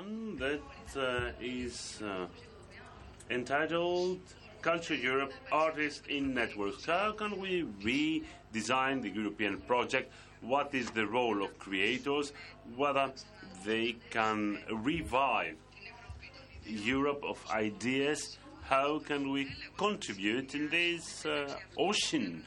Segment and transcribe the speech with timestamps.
[0.00, 0.60] one that
[0.96, 2.26] uh, is uh,
[3.30, 4.20] entitled
[4.62, 6.84] Culture Europe Artists in Networks.
[6.86, 10.12] How can we redesign the European project?
[10.40, 12.32] What is the role of creators?
[12.76, 13.12] Whether
[13.64, 15.56] they can revive
[16.64, 18.38] Europe of ideas?
[18.62, 22.44] How can we contribute in this uh, ocean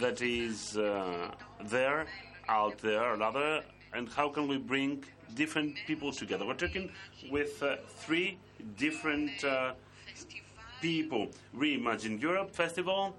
[0.00, 1.30] that is uh,
[1.64, 2.06] there,
[2.48, 3.62] out there, rather?
[3.94, 5.04] And how can we bring
[5.34, 6.46] different people together?
[6.46, 6.90] We're talking
[7.30, 8.38] with uh, three
[8.76, 9.72] different uh,
[10.80, 11.28] people.
[11.56, 13.14] Reimagine Europe Festival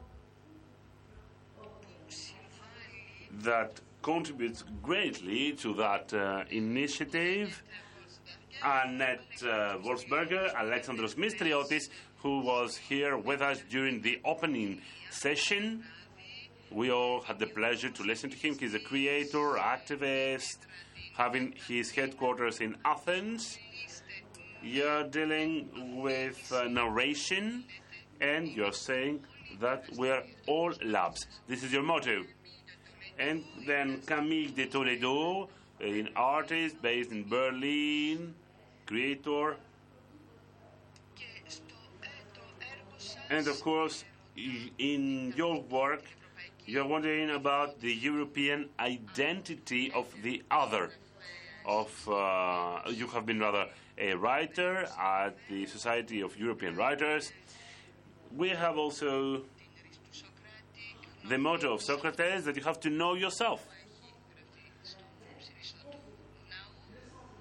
[3.43, 7.61] that contributes greatly to that uh, initiative.
[8.63, 15.83] Annette uh, Wolfsberger, Alexandros Mistriotis, who was here with us during the opening session.
[16.69, 18.57] We all had the pleasure to listen to him.
[18.57, 20.57] He's a creator, activist,
[21.13, 23.57] having his headquarters in Athens.
[24.63, 27.63] You're dealing with uh, narration,
[28.19, 29.21] and you're saying
[29.59, 31.25] that we're all labs.
[31.47, 32.23] This is your motto.
[33.19, 38.33] And then Camille de Toledo, an artist based in Berlin,
[38.85, 39.57] creator.
[43.29, 44.03] And of course,
[44.35, 46.03] in your work,
[46.65, 50.91] you're wondering about the European identity of the other.
[51.65, 53.67] Of uh, you have been rather
[53.97, 57.31] a writer at the Society of European Writers.
[58.35, 59.43] We have also
[61.27, 63.65] the motto of Socrates that you have to know yourself.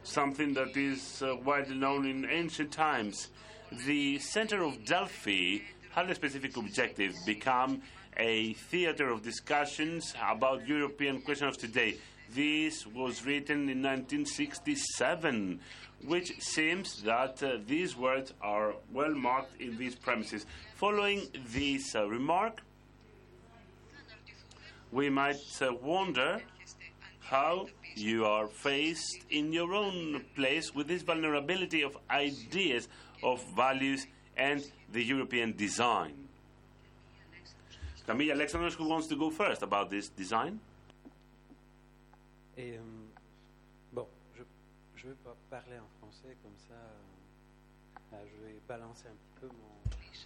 [0.03, 3.29] Something that is uh, widely known in ancient times.
[3.87, 5.59] The center of Delphi
[5.93, 7.83] had a specific objective become
[8.17, 11.97] a theater of discussions about European questions of today.
[12.35, 15.61] This was written in 1967,
[16.07, 20.47] which seems that uh, these words are well marked in these premises.
[20.77, 22.61] Following this uh, remark,
[24.93, 26.41] we might uh, wonder
[27.21, 32.89] how you are faced in your own place with this vulnerability of ideas,
[33.23, 34.07] of values,
[34.37, 36.15] and the European design.
[38.11, 40.59] Camille Alexandros, who wants to go first about this design?
[42.57, 42.81] Et, euh,
[43.93, 44.05] bon,
[44.37, 44.43] je,
[44.97, 46.75] je vais pas parler en français comme ça.
[48.13, 49.71] euh, je vais balancer un petit peu mon.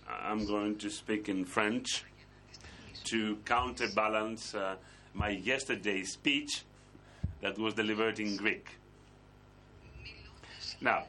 [0.08, 2.04] I'm going to speak in French
[3.04, 4.76] to counterbalance uh,
[5.12, 6.64] my yesterday's speech
[7.42, 8.78] that was delivered in Greek.
[10.80, 11.04] Now,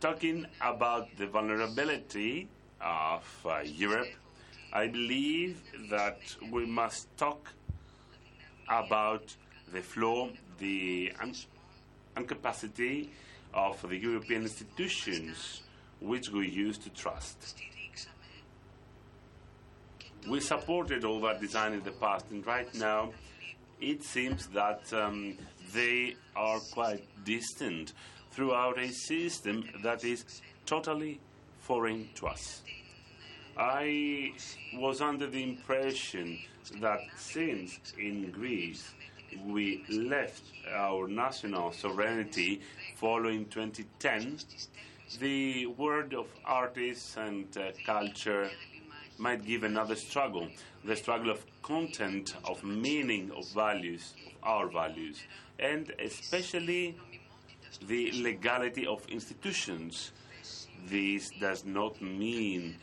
[0.00, 2.48] talking about the vulnerability
[2.82, 4.08] of uh, Europe,
[4.76, 6.18] I believe that
[6.50, 7.52] we must talk
[8.68, 9.36] about
[9.72, 11.12] the flaw, the
[12.16, 13.10] incapacity
[13.52, 15.62] of the European institutions
[16.00, 17.54] which we used to trust.
[20.28, 23.12] We supported all that design in the past, and right now
[23.80, 25.38] it seems that um,
[25.72, 27.92] they are quite distant
[28.32, 30.24] throughout a system that is
[30.66, 31.20] totally
[31.60, 32.62] foreign to us.
[33.56, 34.32] I
[34.74, 36.40] was under the impression
[36.80, 38.92] that since in Greece
[39.46, 40.42] we left
[40.72, 42.62] our national sovereignty
[42.96, 44.38] following 2010,
[45.20, 48.50] the world of artists and uh, culture
[49.18, 50.48] might give another struggle
[50.84, 55.22] the struggle of content, of meaning, of values, of our values,
[55.58, 56.96] and especially
[57.86, 60.12] the legality of institutions.
[60.88, 62.76] This does not mean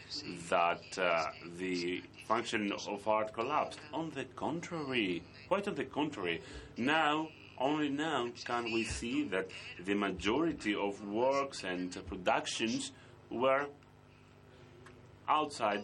[0.49, 1.25] that uh,
[1.57, 3.79] the function of art collapsed.
[3.93, 6.41] On the contrary, quite on the contrary.
[6.77, 9.49] Now, only now can we see that
[9.85, 12.91] the majority of works and productions
[13.29, 13.67] were
[15.27, 15.83] outside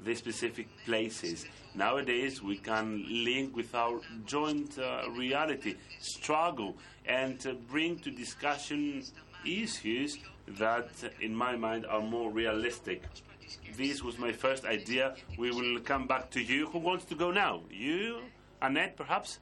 [0.00, 1.46] the specific places.
[1.74, 9.02] Nowadays, we can link with our joint uh, reality, struggle, and uh, bring to discussion
[9.44, 10.18] issues
[10.56, 10.88] that,
[11.20, 13.02] in my mind, are more realistic.
[13.76, 15.14] This was my first idea.
[15.38, 16.66] We will come back to you.
[16.68, 17.62] Who wants to go now?
[17.70, 18.20] You,
[18.60, 19.38] Annette, perhaps?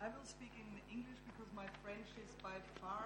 [0.00, 3.04] I will speak in English because my French is by far.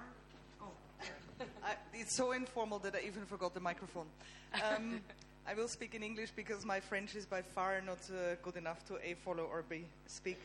[0.60, 4.06] Oh, I, it's so informal that I even forgot the microphone.
[4.54, 5.00] Um,
[5.46, 8.84] I will speak in English because my French is by far not uh, good enough
[8.86, 10.38] to a follow or b speak.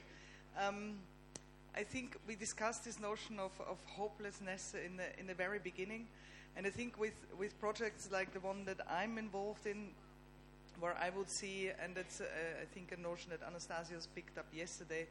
[0.59, 0.95] Um,
[1.77, 6.07] I think we discussed this notion of, of hopelessness in the in the very beginning,
[6.55, 9.89] and I think with with projects like the one that I'm involved in,
[10.79, 12.25] where I would see, and that's uh,
[12.63, 15.05] I think a notion that Anastasios picked up yesterday,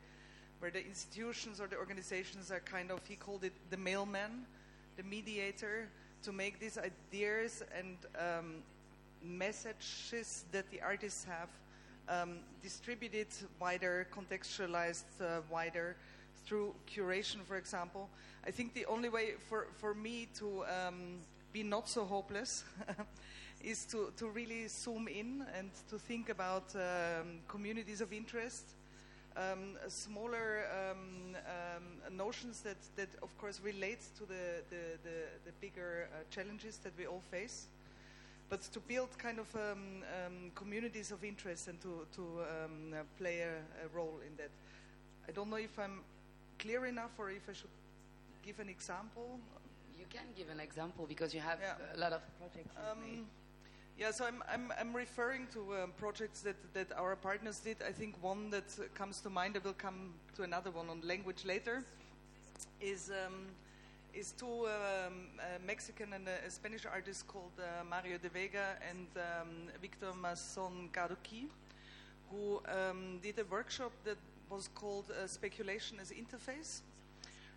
[0.59, 4.45] where the institutions or the organizations are kind of he called it the mailman,
[4.97, 5.89] the mediator
[6.25, 8.57] to make these ideas and um,
[9.23, 11.51] messages that the artists have
[12.09, 13.29] um, distributed
[13.61, 15.95] wider, contextualized uh, wider
[16.47, 18.09] through curation, for example.
[18.47, 21.19] I think the only way for, for me to um,
[21.53, 22.65] be not so hopeless
[23.63, 28.65] is to, to really zoom in and to think about um, communities of interest,
[29.37, 35.17] um, smaller um, um, notions that, that, of course, relate to the, the, the,
[35.47, 37.67] the bigger uh, challenges that we all face.
[38.49, 43.57] But to build kind of um, communities of interest and to, to uh, play a,
[43.85, 44.51] a role in that.
[45.29, 45.99] I don't know if I'm
[46.59, 47.71] clear enough or if I should
[48.45, 49.39] give an example.
[49.99, 51.97] You can give an example because you have yeah.
[51.97, 52.71] a lot of projects.
[52.91, 53.27] Um,
[53.99, 57.79] yeah, so I'm, I'm, I'm referring to um, projects that, that our partners did.
[57.87, 58.65] I think one that
[58.95, 61.83] comes to mind, I will come to another one on language later,
[62.81, 63.47] is, um,
[64.13, 65.15] is two um,
[65.67, 69.49] Mexican and a, Spanish artists called uh, Mario de Vega and um,
[69.81, 71.47] Victor Mazón Gardoqui,
[72.31, 74.19] who um, did a workshop that
[74.51, 76.83] was called uh, Speculation as Interface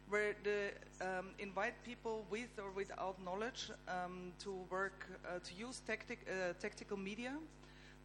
[0.09, 0.71] where they
[1.01, 6.53] um, invite people with or without knowledge um, to work, uh, to use tactic, uh,
[6.59, 7.33] tactical media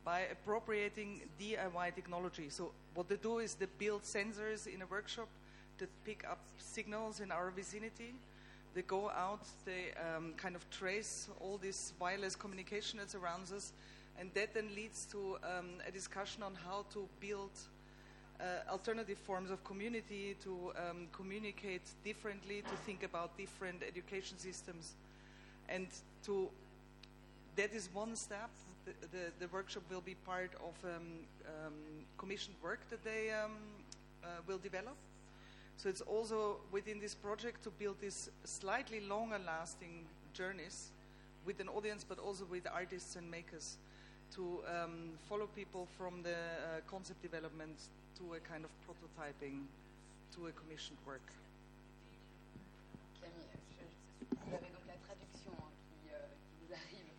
[0.04, 2.50] by appropriating DIY technology.
[2.50, 5.28] So what they do is they build sensors in a workshop
[5.78, 8.14] that pick up signals in our vicinity.
[8.74, 13.72] They go out, they um, kind of trace all this wireless communication that surrounds us,
[14.18, 17.50] and that then leads to um, a discussion on how to build
[18.40, 24.94] uh, alternative forms of community, to um, communicate differently, to think about different education systems.
[25.68, 25.86] And
[26.24, 26.48] to
[27.56, 28.50] that is one step.
[28.84, 31.02] The, the, the workshop will be part of um,
[31.46, 31.72] um,
[32.18, 33.52] commissioned work that they um,
[34.22, 34.96] uh, will develop.
[35.76, 40.90] So it's also within this project to build these slightly longer lasting journeys
[41.46, 43.76] with an audience, but also with artists and makers
[44.34, 47.76] to um, follow people from the uh, concept development
[48.18, 49.66] to a kind of prototyping
[50.34, 51.26] to a commissioned work.
[53.20, 53.50] Camille,
[54.30, 57.10] vous avez donc la traduction hein, qui, euh, qui, vous arrive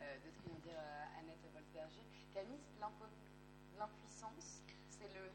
[0.00, 2.04] euh, de ce que vient dire euh, Annette Wolfsberger.
[2.34, 2.62] Camille,
[3.78, 5.30] l'impuissance, c'est le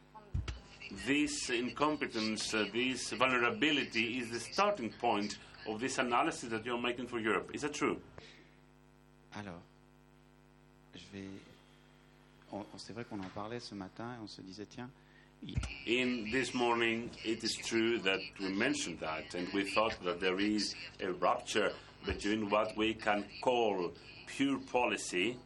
[1.05, 5.37] This incompetence, uh, this vulnerability is the starting point
[5.67, 7.49] of this analysis that you're making for Europe.
[7.53, 7.99] Is that true?
[9.33, 9.61] Alors,
[10.93, 11.50] je vais.
[12.77, 14.89] C'est vrai qu'on en parlait ce matin et on se disait, tiens,
[15.87, 20.39] in this morning, it is true that we mentioned that, and we thought that there
[20.39, 21.71] is a rupture
[22.05, 23.91] between what we can call
[24.27, 25.37] pure policy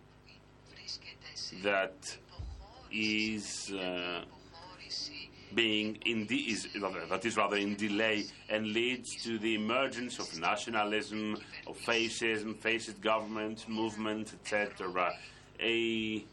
[1.63, 2.17] that
[2.91, 4.21] is uh,
[5.53, 6.67] being in is,
[7.09, 11.37] that is rather in delay and leads to the emergence of nationalism,
[11.67, 15.13] of fascism, fascist government, movement, etc.
[15.61, 16.25] A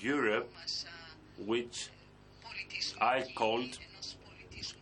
[0.00, 0.52] Europe
[1.46, 1.88] which
[3.00, 3.78] I called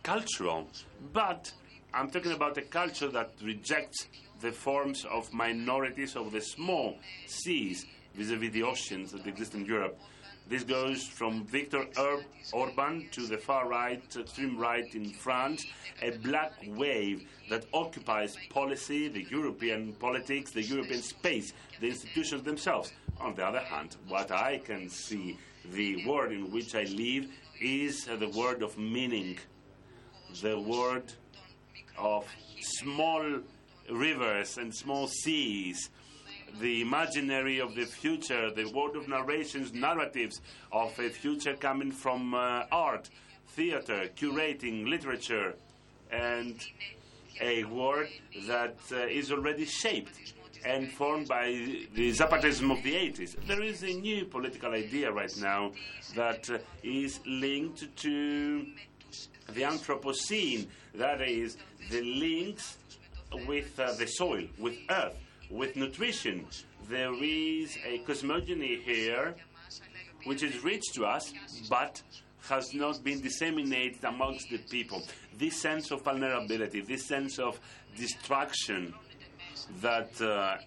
[0.03, 0.67] cultural.
[1.13, 1.51] But
[1.93, 4.07] I'm talking about a culture that rejects
[4.41, 6.97] the forms of minorities of the small
[7.27, 7.85] seas
[8.15, 9.99] vis-à-vis the oceans that exist in Europe.
[10.47, 12.23] This goes from Viktor Ur-
[12.53, 15.63] Orban to the far right, extreme right in France,
[16.01, 22.91] a black wave that occupies policy, the European politics, the European space, the institutions themselves.
[23.19, 25.37] On the other hand, what I can see,
[25.73, 27.27] the world in which I live,
[27.61, 29.37] is the world of meaning,
[30.41, 31.13] the world
[31.97, 32.25] of
[32.61, 33.23] small
[33.91, 35.89] rivers and small seas,
[36.61, 42.33] the imaginary of the future, the world of narrations, narratives of a future coming from
[42.33, 43.09] uh, art,
[43.49, 45.55] theater, curating, literature,
[46.11, 46.55] and
[47.41, 48.07] a world
[48.47, 50.33] that uh, is already shaped
[50.65, 51.45] and formed by
[51.93, 53.35] the Zapatism of the 80s.
[53.47, 55.71] There is a new political idea right now
[56.15, 58.65] that uh, is linked to
[59.53, 61.57] the Anthropocene, that is,
[61.89, 62.77] the links
[63.47, 65.15] with uh, the soil, with earth,
[65.49, 66.45] with nutrition.
[66.89, 69.35] There is a cosmogony here
[70.25, 71.33] which is rich to us,
[71.69, 72.01] but
[72.47, 75.03] has not been disseminated amongst the people.
[75.37, 77.59] This sense of vulnerability, this sense of
[77.95, 78.93] destruction
[79.81, 80.57] that uh,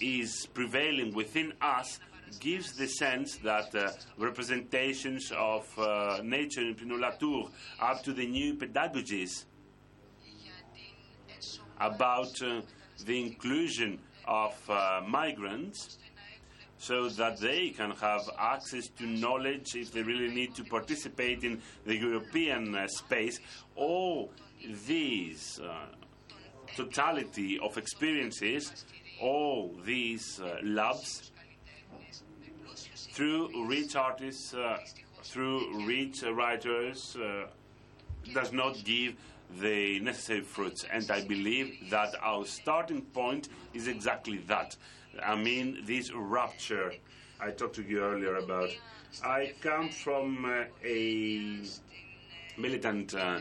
[0.00, 1.98] is prevailing within us
[2.38, 8.26] gives the sense that uh, representations of uh, nature in Bruno Latour up to the
[8.26, 9.44] new pedagogies
[11.80, 12.60] about uh,
[13.04, 15.98] the inclusion of uh, migrants
[16.78, 21.60] so that they can have access to knowledge if they really need to participate in
[21.84, 23.38] the European uh, space.
[23.74, 24.30] All
[24.86, 25.60] these
[26.76, 28.84] totality of experiences,
[29.20, 31.30] all these uh, labs,
[33.12, 34.78] through rich artists, uh,
[35.24, 37.46] through rich writers, uh,
[38.32, 39.16] does not give
[39.60, 40.84] the necessary fruits.
[40.92, 44.76] And I believe that our starting point is exactly that.
[45.24, 46.92] I mean, this rupture
[47.42, 48.68] I talked to you earlier about.
[49.24, 51.62] I come from uh, a
[52.58, 53.38] militant uh,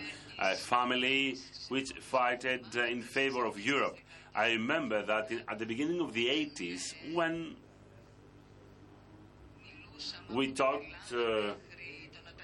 [0.55, 1.38] family
[1.69, 3.98] which fighted uh, in favor of Europe.
[4.36, 7.55] I remember that in, at the beginning of the 80s, when
[10.29, 11.53] we talked uh,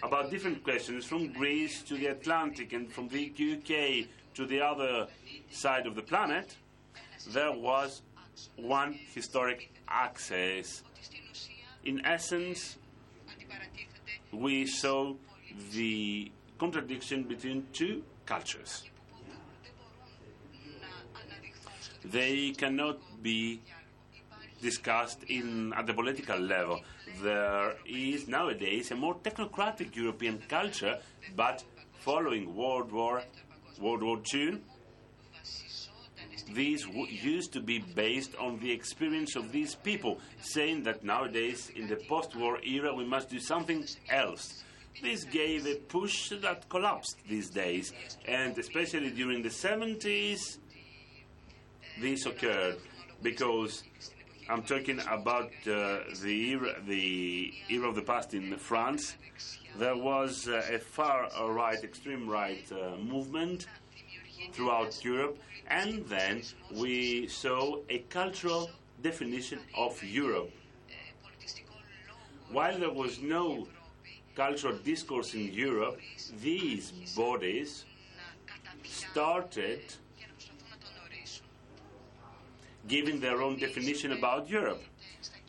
[0.04, 5.08] about different questions from Greece to the Atlantic and from the UK to the other
[5.50, 6.58] side of the planet,
[7.30, 8.02] there was
[8.58, 10.84] one historic axis.
[11.86, 12.78] In essence,
[14.32, 15.14] we saw
[15.74, 18.83] the contradiction between two cultures.
[22.03, 23.62] They cannot be
[24.62, 26.81] discussed in, at the political level.
[27.21, 31.00] There is nowadays a more technocratic European culture,
[31.35, 31.63] but
[32.00, 33.24] following World War,
[33.79, 34.59] World War II,
[36.53, 41.88] these used to be based on the experience of these people, saying that nowadays, in
[41.88, 44.63] the post war era, we must do something else.
[45.02, 47.94] This gave a push that collapsed these days,
[48.28, 50.58] and especially during the 70s,
[52.00, 52.78] this occurred
[53.22, 53.84] because
[54.48, 59.16] I'm talking about uh, the, era, the era of the past in France.
[59.78, 63.68] There was uh, a far right, extreme right uh, movement
[64.54, 65.38] throughout Europe,
[65.68, 68.70] and then we saw a cultural
[69.02, 70.52] definition of Europe.
[72.52, 73.68] While there was no
[74.36, 76.00] cultural discourse in Europe,
[76.42, 77.86] these bodies
[78.84, 79.82] started
[82.88, 84.82] giving their own definition about Europe.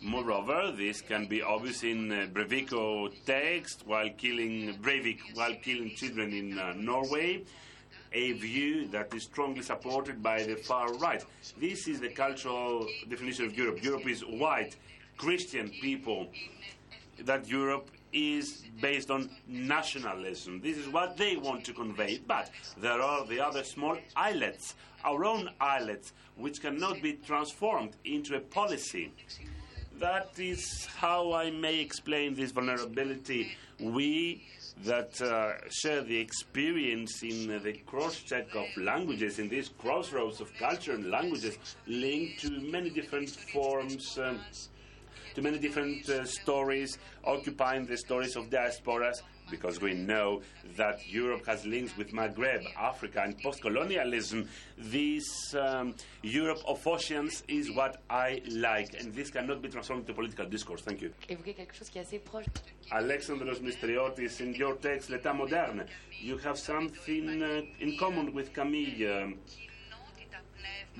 [0.02, 6.32] Moreover, this can be obvious in uh, Breivik's text while killing Breivik while killing children
[6.32, 7.44] in uh, Norway,
[8.12, 11.24] a view that is strongly supported by the far right.
[11.58, 13.82] This is the cultural definition of Europe.
[13.82, 14.76] Europe is white,
[15.16, 16.28] Christian people.
[17.24, 20.60] That Europe is based on nationalism.
[20.62, 22.18] This is what they want to convey.
[22.26, 28.34] But there are the other small islets, our own islets, which cannot be transformed into
[28.36, 29.12] a policy.
[29.98, 33.56] That is how I may explain this vulnerability.
[33.80, 34.42] We
[34.84, 40.40] that uh, share the experience in uh, the cross check of languages, in these crossroads
[40.40, 41.56] of culture and languages,
[41.86, 44.18] linked to many different forms.
[44.18, 44.40] Um,
[45.36, 50.40] to many different uh, stories, occupying the stories of diasporas, because we know
[50.76, 54.48] that Europe has links with Maghreb, Africa, and post colonialism.
[54.78, 60.14] This um, Europe of oceans is what I like, and this cannot be transformed into
[60.14, 60.80] political discourse.
[60.80, 61.12] Thank you.
[61.28, 62.46] Évoquer quelque chose qui est assez proche.
[62.90, 65.84] Alexandros Mistriotis, in your text, L'État moderne,
[66.18, 69.06] you have something uh, in common with Camille.
[69.06, 69.34] Um,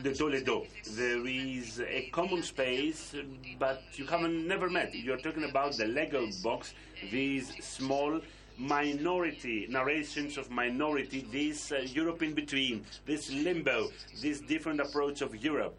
[0.03, 0.67] de Toledo.
[0.91, 3.15] There is a common space,
[3.59, 4.95] but you haven't never met.
[4.95, 6.75] You're talking about the Lego box,
[7.11, 8.21] these small
[8.59, 13.89] minority narrations of minority, this uh, Europe in between, this limbo,
[14.21, 15.79] this different approach of Europe.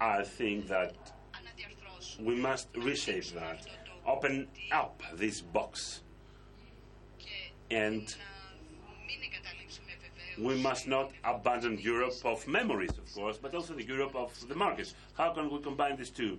[0.00, 0.94] I think that
[2.20, 3.66] we must reshape that,
[4.06, 6.02] open up this box,
[7.70, 8.14] and
[10.38, 14.54] we must not abandon Europe of memories, of course, but also the Europe of the
[14.54, 14.94] markets.
[15.16, 16.38] How can we combine these two?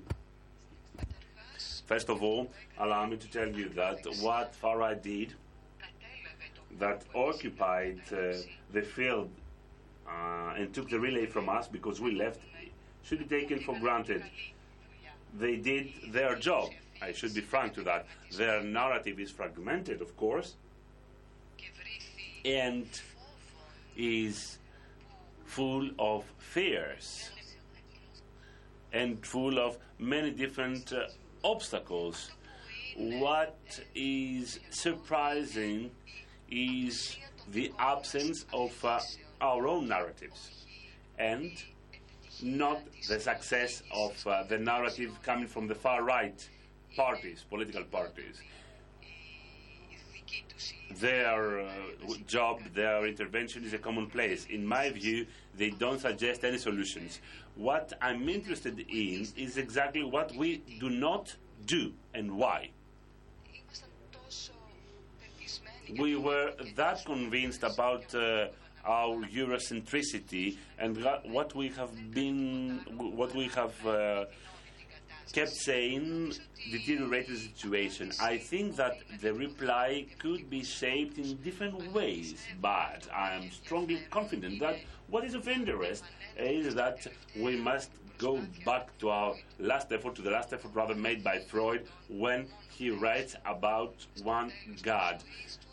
[1.85, 5.33] First of all, allow me to tell you that what far right did,
[6.79, 8.33] that occupied uh,
[8.71, 9.29] the field
[10.07, 12.39] uh, and took the relay from us because we left,
[13.03, 14.23] should be taken for granted.
[15.39, 16.69] They did their job.
[17.01, 18.05] I should be frank to that.
[18.35, 20.55] Their narrative is fragmented, of course,
[22.43, 22.87] and
[23.97, 24.59] is
[25.45, 27.31] full of fears
[28.93, 31.07] and full of many different uh,
[31.43, 32.31] obstacles.
[32.95, 33.57] What
[33.95, 35.91] is surprising
[36.49, 37.17] is
[37.51, 38.99] the absence of uh,
[39.41, 40.65] our own narratives
[41.19, 41.51] and
[42.41, 46.47] not the success of uh, the narrative coming from the far right
[46.95, 48.41] parties, political parties
[50.99, 51.67] their uh,
[52.27, 54.45] job, their intervention is a commonplace.
[54.45, 55.25] In my view,
[55.55, 57.19] they don't suggest any solutions.
[57.55, 62.69] What I'm interested in is exactly what we do not do and why.
[65.97, 68.47] we were that convinced about uh,
[68.85, 74.25] our Eurocentricity and what we have been, what we have uh,
[75.33, 76.33] kept saying
[76.71, 78.11] deteriorated situation.
[78.21, 84.01] I think that the reply could be shaped in different ways, but I am strongly
[84.09, 84.77] confident that
[85.09, 86.03] what is of interest
[86.37, 90.95] is that we must go back to our last effort, to the last effort rather
[90.95, 93.93] made by Freud when he writes about
[94.23, 95.23] one God.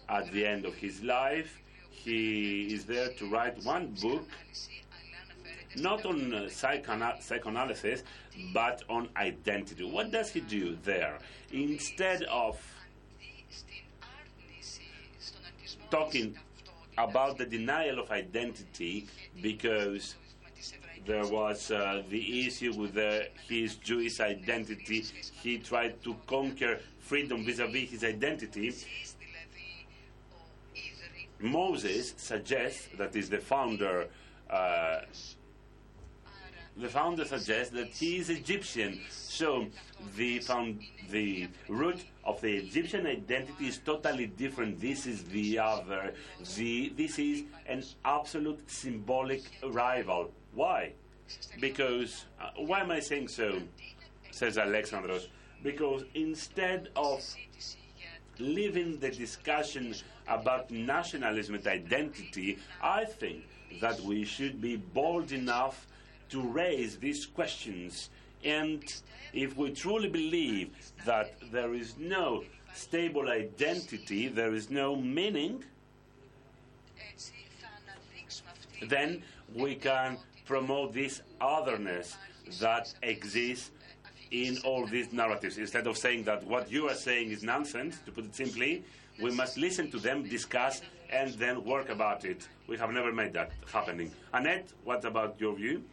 [0.08, 4.26] At the end of his life, he is there to write one book,
[5.76, 8.02] not on uh, psychoanalysis,
[8.52, 9.84] but on identity.
[9.84, 11.18] What does he do there?
[11.52, 12.60] Instead of
[15.90, 16.36] talking
[16.98, 19.06] about the denial of identity
[19.42, 20.14] because
[21.06, 25.04] there was uh, the issue with uh, his Jewish identity.
[25.42, 28.74] He tried to conquer freedom vis-à-vis his identity.
[31.40, 34.08] Moses suggests that is the founder.
[34.48, 35.00] Uh,
[36.76, 39.00] the founder suggests that he is Egyptian.
[39.10, 39.66] So
[40.16, 44.80] the found the root of the Egyptian identity is totally different.
[44.80, 46.14] This is the other.
[46.56, 50.32] The this is an absolute symbolic rival.
[50.52, 50.92] Why?
[51.60, 53.60] Because uh, why am I saying so?
[54.30, 55.28] Says Alexandros.
[55.62, 57.22] Because instead of
[58.38, 59.94] leaving the discussion
[60.26, 63.44] about nationalism and identity, I think
[63.80, 65.86] that we should be bold enough
[66.30, 68.10] to raise these questions.
[68.44, 68.82] And
[69.32, 70.70] if we truly believe
[71.04, 75.64] that there is no stable identity, there is no meaning,
[78.88, 79.22] then
[79.54, 82.16] we can promote this otherness
[82.60, 83.70] that exists
[84.30, 85.58] in all these narratives.
[85.58, 88.84] Instead of saying that what you are saying is nonsense, to put it simply,
[89.22, 92.48] we must listen to them, discuss, and then work about it.
[92.66, 94.10] We have never made that happening.
[94.32, 95.84] Annette, what about your view?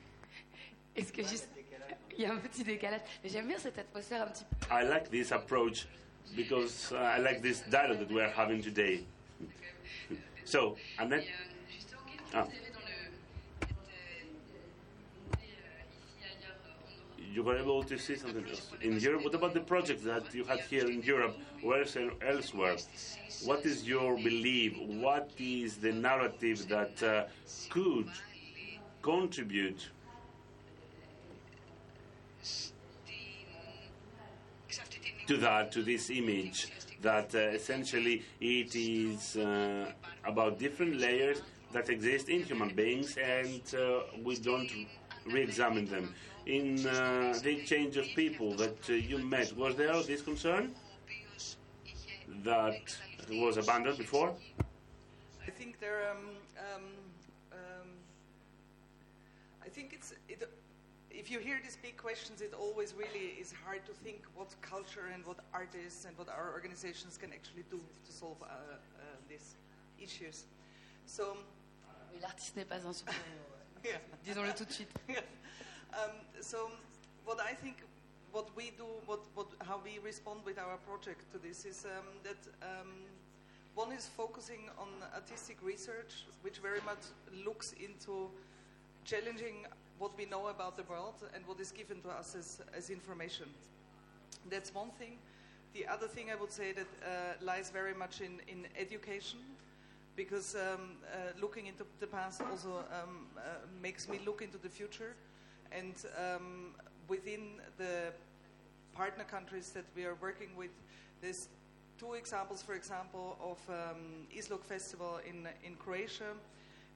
[0.96, 1.50] Est-ce que juste.
[2.18, 3.02] Il y a un petit décalage.
[3.24, 4.56] Mais j'aime bien cette atmosphère un petit peu.
[4.70, 5.88] I like this approach
[6.36, 9.06] because uh, I like this dialogue that we are having today.
[10.44, 11.26] So, Annette.
[12.34, 12.46] Ah.
[17.34, 19.24] you were able to see something else in Europe.
[19.24, 21.78] What about the projects that you had here in Europe or
[22.22, 22.76] elsewhere?
[23.46, 24.78] What is your belief?
[24.78, 27.24] What is the narrative that uh,
[27.70, 28.10] could
[29.02, 29.90] contribute
[35.32, 36.68] to that, to this image,
[37.02, 39.90] that uh, essentially it is uh,
[40.26, 41.42] about different layers
[41.72, 44.70] that exist in human beings and uh, we don't
[45.26, 46.14] re examine them
[46.48, 50.76] in uh, the exchange of people that uh, you met, was there this concern
[52.44, 52.82] that
[53.30, 54.34] was abandoned before?
[55.48, 56.12] I think there.
[56.12, 56.18] Um,
[56.58, 56.84] um,
[57.54, 57.88] um,
[59.66, 60.14] I think it's.
[60.28, 60.44] It,
[61.22, 65.06] if you hear these big questions, it always really is hard to think what culture
[65.14, 69.56] and what artists and what our organizations can actually do to solve uh, uh these
[70.00, 70.46] issues.
[71.06, 71.38] So.
[72.22, 73.14] l'artiste n'est pas un super
[74.24, 74.96] Disons-le tout de suite.
[75.94, 76.72] Um, so,
[77.26, 77.76] what I think,
[78.32, 82.08] what we do, what, what, how we respond with our project to this is um,
[82.24, 82.88] that um,
[83.76, 87.04] one is focusing on artistic research, which very much
[87.46, 88.32] looks into
[89.04, 89.66] challenging
[90.02, 93.46] what we know about the world and what is given to us as, as information.
[94.50, 95.20] That's one thing.
[95.76, 99.40] The other thing I would say that uh, lies very much in, in education,
[100.16, 103.42] because um, uh, looking into the past also um, uh,
[103.82, 105.14] makes me look into the future.
[105.72, 106.74] And um,
[107.08, 108.12] within the
[108.94, 110.72] partner countries that we are working with,
[111.22, 111.48] there's
[112.00, 116.34] two examples, for example, of um, Izlog Festival in, in Croatia,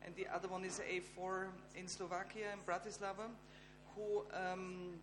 [0.05, 3.27] and the other one is A4 in Slovakia, in Bratislava,
[3.95, 4.93] who um,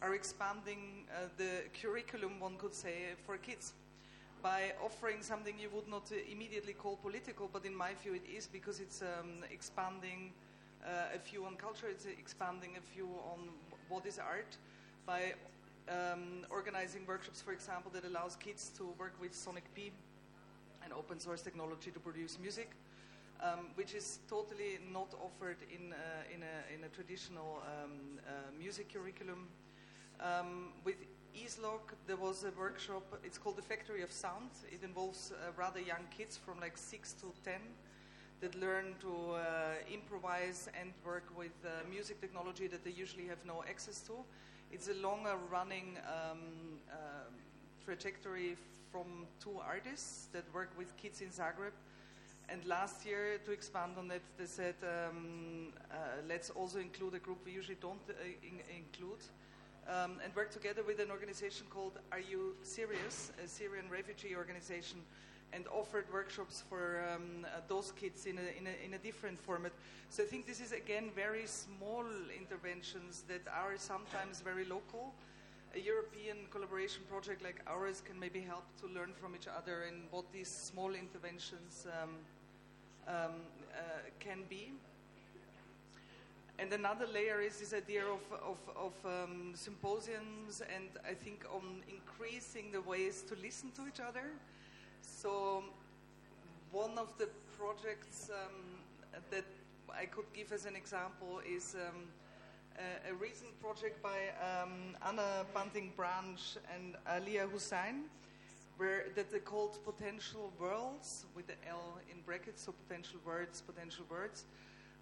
[0.00, 3.74] are expanding uh, the curriculum, one could say, for kids
[4.42, 8.22] by offering something you would not uh, immediately call political, but in my view it
[8.34, 10.32] is because it's um, expanding
[10.86, 13.48] uh, a view on culture, it's expanding a view on
[13.88, 14.56] what is art
[15.04, 15.34] by
[15.88, 19.90] um, organizing workshops, for example, that allows kids to work with Sonic Pi,
[20.84, 22.70] an open source technology to produce music,
[23.42, 28.30] um, which is totally not offered in, uh, in, a, in a traditional um, uh,
[28.58, 29.48] music curriculum.
[30.20, 30.96] Um, with
[31.36, 34.50] Izlog, there was a workshop, it's called the Factory of Sound.
[34.70, 37.60] It involves uh, rather young kids from like 6 to 10
[38.40, 39.40] that learn to uh,
[39.92, 44.12] improvise and work with uh, music technology that they usually have no access to.
[44.70, 46.38] It's a longer running um,
[46.90, 46.96] uh,
[47.84, 48.56] trajectory
[48.92, 51.72] from two artists that work with kids in Zagreb.
[52.50, 55.94] And last year, to expand on that, they said, um, uh,
[56.26, 59.20] let's also include a group we usually don't uh, in- include,
[59.86, 65.00] um, and work together with an organization called Are You Syrious, a Syrian refugee organization,
[65.52, 69.38] and offered workshops for um, uh, those kids in a, in, a, in a different
[69.38, 69.72] format.
[70.08, 75.12] So I think this is, again, very small interventions that are sometimes very local
[75.74, 80.04] a European collaboration project like ours can maybe help to learn from each other in
[80.10, 82.10] what these small interventions um,
[83.08, 83.32] um,
[83.72, 83.80] uh,
[84.20, 84.72] can be.
[86.60, 91.82] And another layer is this idea of, of, of um, symposiums and I think on
[91.88, 94.32] increasing the ways to listen to each other.
[95.02, 95.62] So,
[96.72, 99.44] one of the projects um, that
[99.96, 102.02] I could give as an example is um,
[102.76, 106.40] a, a recent project by um, Anna Bunting Branch
[106.74, 108.04] and Aliyah Hussain,
[108.78, 114.04] where that they called potential worlds with the L in brackets, so potential words, potential
[114.08, 114.44] words,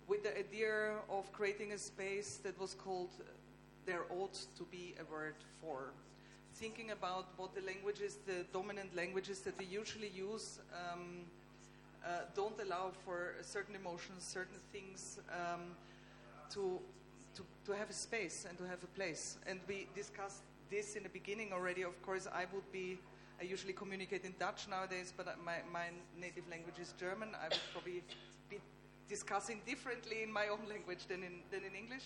[0.09, 3.11] with the idea of creating a space that was called
[3.87, 5.93] there ought to be a word for.
[6.55, 11.21] Thinking about what the languages, the dominant languages that we usually use, um,
[12.05, 15.61] uh, don't allow for certain emotions, certain things um,
[16.51, 16.81] to
[17.37, 19.37] to, to have a space and to have a place.
[19.47, 21.83] And we discussed this in the beginning already.
[21.83, 22.99] Of course, I would be,
[23.41, 27.29] I usually communicate in Dutch nowadays, but my, my native language is German.
[27.35, 28.03] I would probably
[28.49, 28.59] be
[29.09, 32.05] discussing differently in my own language than in, than in English.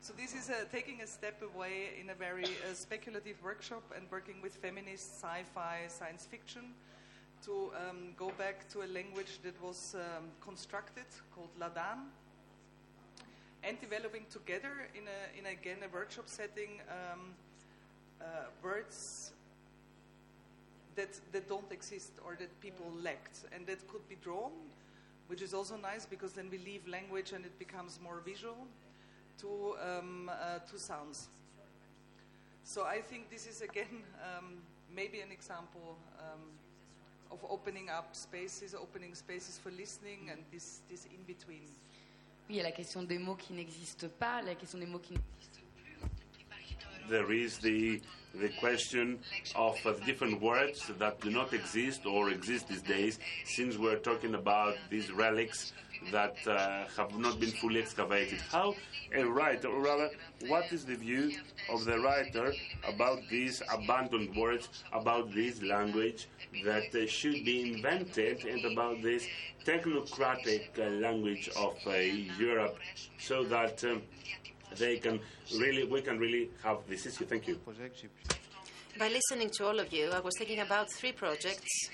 [0.00, 4.04] So this is uh, taking a step away in a very uh, speculative workshop and
[4.10, 6.74] working with feminist sci-fi science fiction
[7.44, 12.08] to um, go back to a language that was um, constructed called Láadan,
[13.62, 17.20] and developing together in a, in again a workshop setting um,
[18.20, 18.24] uh,
[18.62, 19.33] words
[20.96, 24.52] that that don't exist or that people lacked and that could be drawn,
[25.28, 28.66] which is also nice because then we leave language and it becomes more visual
[29.38, 31.28] to um, uh, to sounds.
[32.64, 34.62] So I think this is again um,
[34.94, 36.40] maybe an example um,
[37.30, 41.68] of opening up spaces, opening spaces for listening, and this this in between.
[42.46, 44.98] Oui, il y a la question des mots qui n'existent pas, la question des mots
[44.98, 45.33] qui n'existent.
[47.08, 48.00] There is the
[48.40, 49.20] the question
[49.54, 54.34] of uh, different words that do not exist or exist these days, since we're talking
[54.34, 55.72] about these relics
[56.10, 58.40] that uh, have not been fully excavated.
[58.50, 58.74] How
[59.14, 60.10] a writer, or rather,
[60.48, 61.32] what is the view
[61.70, 62.52] of the writer
[62.88, 66.28] about these abandoned words, about this language
[66.64, 69.26] that uh, should be invented, and about this
[69.64, 71.92] technocratic uh, language of uh,
[72.38, 72.76] Europe,
[73.18, 74.02] so that um,
[74.76, 75.20] they can
[75.58, 77.24] really, we can really have this issue.
[77.24, 77.58] Thank you.
[78.98, 81.90] By listening to all of you, I was thinking about three projects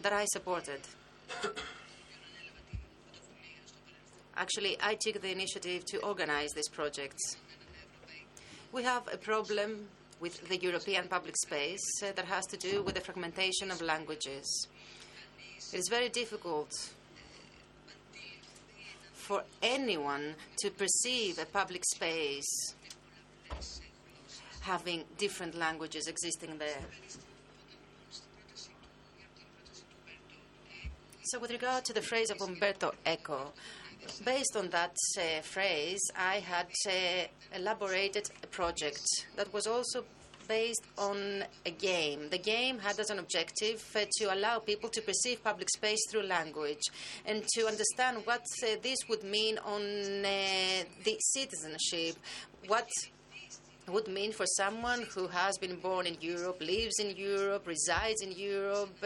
[0.00, 0.80] that I supported.
[4.36, 7.36] Actually, I took the initiative to organize these projects.
[8.70, 9.88] We have a problem
[10.20, 14.68] with the European public space uh, that has to do with the fragmentation of languages.
[15.72, 16.70] It is very difficult
[19.26, 22.74] for anyone to perceive a public space
[24.60, 26.84] having different languages existing there.
[31.24, 33.52] So, with regard to the phrase of Umberto Eco,
[34.24, 36.92] based on that uh, phrase, I had uh,
[37.52, 40.04] elaborated a project that was also
[40.48, 42.28] based on a game.
[42.30, 46.22] The game had as an objective uh, to allow people to perceive public space through
[46.22, 46.82] language
[47.24, 52.16] and to understand what uh, this would mean on uh, the citizenship,
[52.66, 52.88] what
[53.88, 58.32] would mean for someone who has been born in Europe, lives in Europe, resides in
[58.32, 59.04] Europe,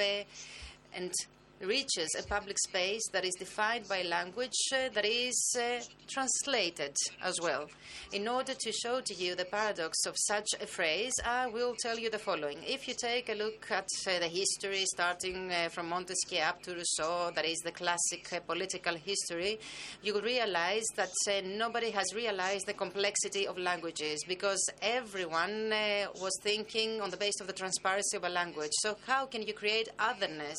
[0.94, 1.12] and
[1.60, 7.38] reaches a public space that is defined by language uh, that is uh, translated as
[7.40, 7.66] well.
[8.12, 11.98] In order to show to you the paradox of such a phrase, I will tell
[11.98, 12.58] you the following.
[12.66, 16.74] If you take a look at uh, the history starting uh, from Montesquieu up to
[16.74, 19.60] Rousseau, that is the classic uh, political history,
[20.02, 26.32] you will realize that uh, nobody has realized the complexity of languages because everyone was
[26.42, 28.72] thinking on the basis of the transparency of a language.
[28.80, 30.58] So, how can you create otherness?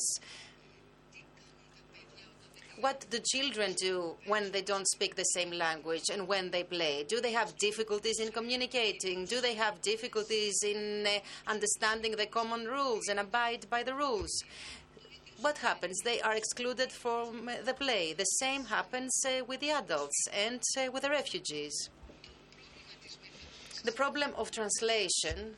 [2.82, 7.04] What do children do when they don't speak the same language and when they play?
[7.08, 9.24] Do they have difficulties in communicating?
[9.24, 14.42] Do they have difficulties in uh, understanding the common rules and abide by the rules?
[15.40, 16.00] What happens?
[16.00, 18.14] They are excluded from the play.
[18.14, 21.88] The same happens uh, with the adults and uh, with the refugees.
[23.84, 25.54] The problem of translation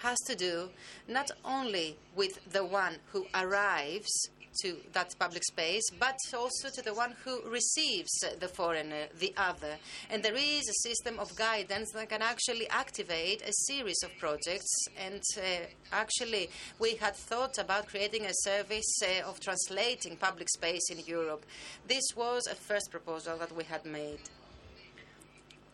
[0.00, 0.68] has to do
[1.08, 4.30] not only with the one who arrives
[4.62, 9.76] to that public space, but also to the one who receives the foreigner, the other.
[10.10, 14.72] And there is a system of guidance that can actually activate a series of projects.
[14.98, 20.90] And uh, actually, we had thought about creating a service uh, of translating public space
[20.90, 21.44] in Europe.
[21.86, 24.20] This was a first proposal that we had made.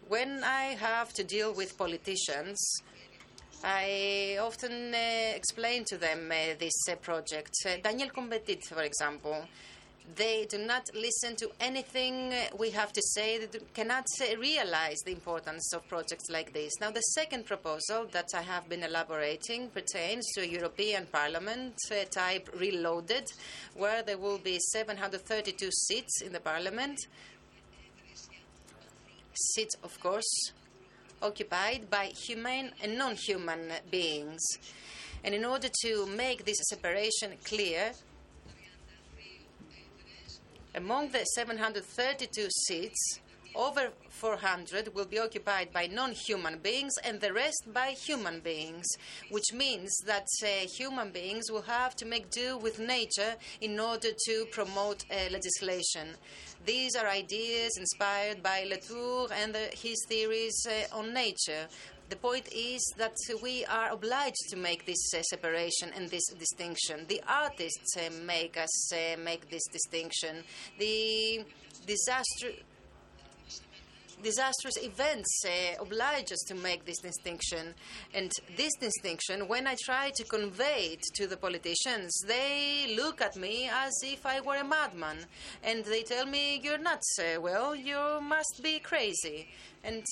[0.08, 2.58] When I have to deal with politicians,
[3.64, 7.54] I often uh, explain to them uh, this uh, project.
[7.64, 9.36] Uh, Daniel Cohn-Bendit, for example,
[10.16, 13.38] they do not listen to anything uh, we have to say.
[13.46, 16.72] They cannot uh, realize the importance of projects like this.
[16.80, 21.74] Now, the second proposal that I have been elaborating pertains to a European Parliament
[22.10, 23.30] type reloaded,
[23.76, 26.98] where there will be 732 seats in the Parliament.
[29.34, 30.52] Seats, of course,
[31.22, 34.42] occupied by human and non human beings.
[35.24, 37.92] And in order to make this separation clear,
[40.74, 43.20] among the 732 seats,
[43.54, 48.86] over 400 will be occupied by non human beings and the rest by human beings,
[49.30, 54.08] which means that uh, human beings will have to make do with nature in order
[54.26, 56.08] to promote uh, legislation.
[56.64, 61.66] These are ideas inspired by Latour and the, his theories uh, on nature.
[62.08, 67.06] The point is that we are obliged to make this uh, separation and this distinction.
[67.08, 70.44] The artists uh, make us uh, make this distinction.
[70.78, 71.44] The
[71.86, 72.50] disaster
[74.22, 77.74] disastrous events uh, oblige us to make this distinction.
[78.14, 83.36] And this distinction, when I try to convey it to the politicians, they look at
[83.36, 85.18] me as if I were a madman.
[85.62, 87.18] And they tell me, You're nuts.
[87.18, 89.48] Uh, well, you must be crazy.
[89.84, 90.04] And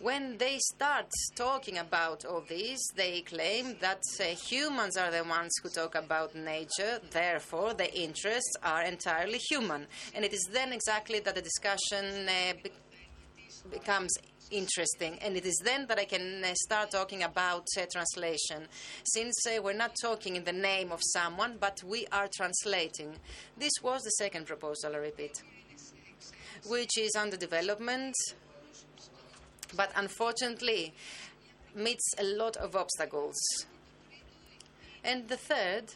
[0.00, 5.52] when they start talking about all this, they claim that uh, humans are the ones
[5.62, 9.86] who talk about nature, therefore, the interests are entirely human.
[10.14, 12.70] And it is then exactly that the discussion uh, be-
[13.70, 14.16] becomes
[14.50, 15.18] interesting.
[15.20, 18.68] And it is then that I can uh, start talking about uh, translation.
[19.04, 23.16] Since uh, we're not talking in the name of someone, but we are translating.
[23.58, 25.42] This was the second proposal, I repeat,
[26.66, 28.14] which is under development
[29.76, 30.92] but unfortunately
[31.74, 33.36] meets a lot of obstacles.
[35.04, 35.94] And the third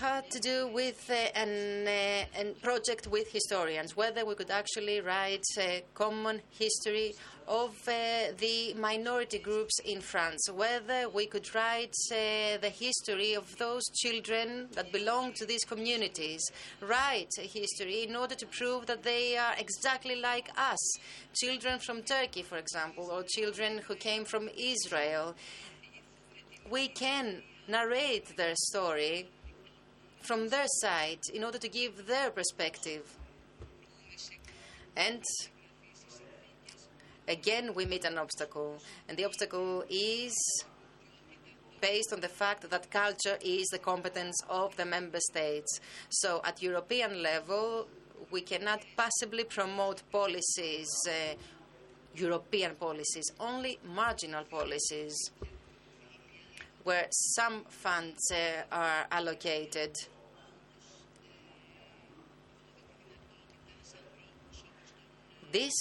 [0.00, 5.00] had to do with uh, an, uh, an project with historians, whether we could actually
[5.00, 7.14] write a common history
[7.48, 13.56] of uh, the minority groups in France, whether we could write uh, the history of
[13.56, 16.42] those children that belong to these communities,
[16.82, 20.98] write a history in order to prove that they are exactly like us,
[21.34, 25.34] children from Turkey, for example, or children who came from Israel.
[26.70, 29.28] We can narrate their story
[30.20, 33.16] from their side in order to give their perspective.
[34.94, 35.22] And
[37.28, 38.78] again, we meet an obstacle.
[39.08, 40.34] And the obstacle is
[41.80, 45.80] based on the fact that culture is the competence of the member states.
[46.08, 47.86] So, at European level,
[48.30, 51.34] we cannot possibly promote policies, uh,
[52.14, 55.14] European policies, only marginal policies,
[56.82, 59.94] where some funds uh, are allocated.
[65.52, 65.72] This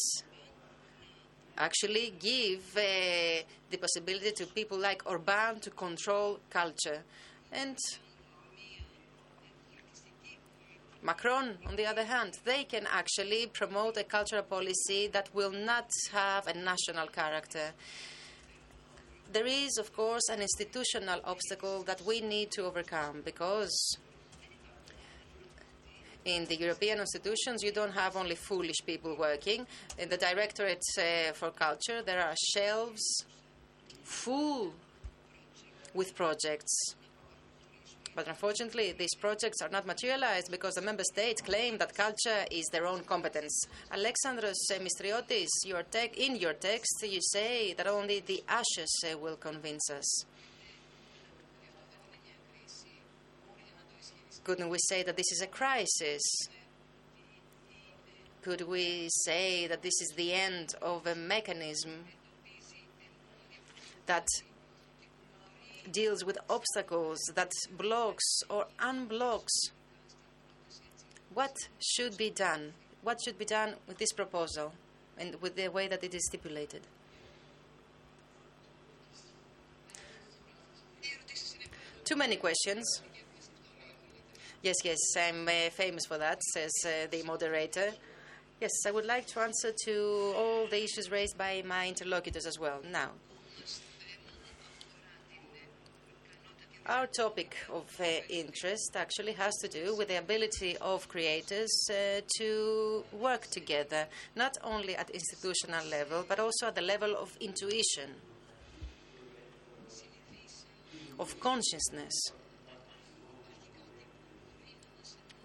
[1.57, 7.01] actually give uh, the possibility to people like Orban to control culture.
[7.51, 7.77] And
[11.01, 15.89] Macron, on the other hand, they can actually promote a cultural policy that will not
[16.11, 17.71] have a national character.
[19.31, 23.97] There is, of course, an institutional obstacle that we need to overcome because
[26.27, 29.65] in the European institutions, you don't have only foolish people working.
[29.97, 33.25] In the Directorate uh, for Culture, there are shelves
[34.03, 34.73] full
[35.93, 36.95] with projects.
[38.17, 42.65] But unfortunately, these projects are not materialized because the member states claim that culture is
[42.71, 43.67] their own competence.
[43.91, 45.83] Alexandros Mistriotis, your
[46.15, 50.25] in your text, you say that only the ashes uh, will convince us.
[54.47, 56.23] Couldn't we say that this is a crisis?
[58.41, 62.05] Could we say that this is the end of a mechanism
[64.07, 64.25] that
[65.91, 69.69] deals with obstacles, that blocks or unblocks?
[71.35, 72.73] What should be done?
[73.03, 74.71] What should be done with this proposal?
[75.19, 76.81] and with the way that it is stipulated.
[82.03, 83.01] Too many questions.
[84.67, 87.89] Yes, yes, I'm uh, famous for that, says uh, the moderator.
[88.59, 92.59] Yes, I would like to answer to all the issues raised by my interlocutors as
[92.59, 92.81] well.
[92.91, 93.11] Now,
[96.85, 102.19] Our topic of uh, interest actually has to do with the ability of creators uh,
[102.39, 108.15] to work together, not only at institutional level, but also at the level of intuition,
[111.17, 112.33] of consciousness.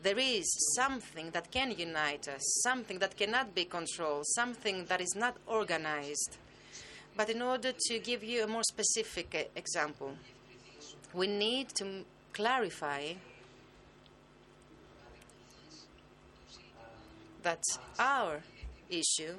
[0.03, 5.15] There is something that can unite us, something that cannot be controlled, something that is
[5.15, 6.39] not organized.
[7.17, 10.15] But in order to give you a more specific uh, example,
[11.15, 13.13] we need to clarify
[17.45, 17.63] that
[17.99, 18.41] our
[18.89, 19.35] issue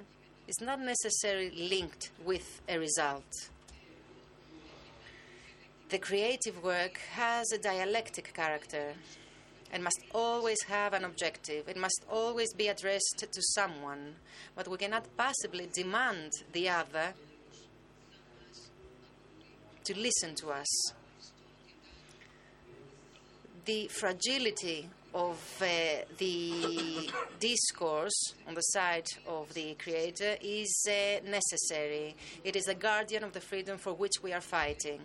[0.48, 3.50] is not necessarily linked with a result.
[5.90, 8.94] The creative work has a dialectic character
[9.74, 11.68] and must always have an objective.
[11.68, 14.16] It must always be addressed to someone,
[14.56, 17.14] but we cannot possibly demand the other
[19.84, 20.94] to listen to us
[23.66, 25.66] the fragility of uh,
[26.18, 27.10] the
[27.40, 32.16] discourse on the side of the creator is uh, necessary.
[32.44, 35.02] It is the guardian of the freedom for which we are fighting.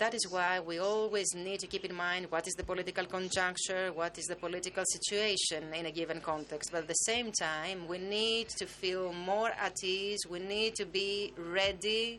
[0.00, 3.92] That is why we always need to keep in mind what is the political conjuncture,
[3.92, 6.70] what is the political situation in a given context.
[6.72, 10.86] But at the same time, we need to feel more at ease, we need to
[10.86, 12.18] be ready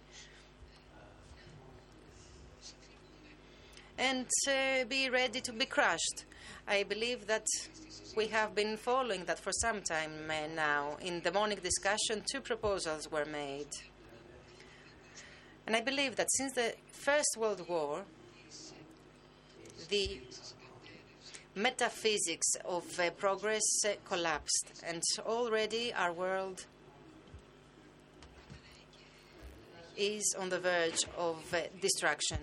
[3.97, 6.25] and uh, be ready to be crushed.
[6.67, 7.47] I believe that
[8.15, 10.97] we have been following that for some time now.
[11.01, 13.73] In the morning discussion, two proposals were made.
[15.71, 18.03] And I believe that since the First World War,
[19.88, 20.19] the
[21.55, 26.65] metaphysics of uh, progress uh, collapsed, and already our world
[29.95, 32.39] is on the verge of uh, destruction.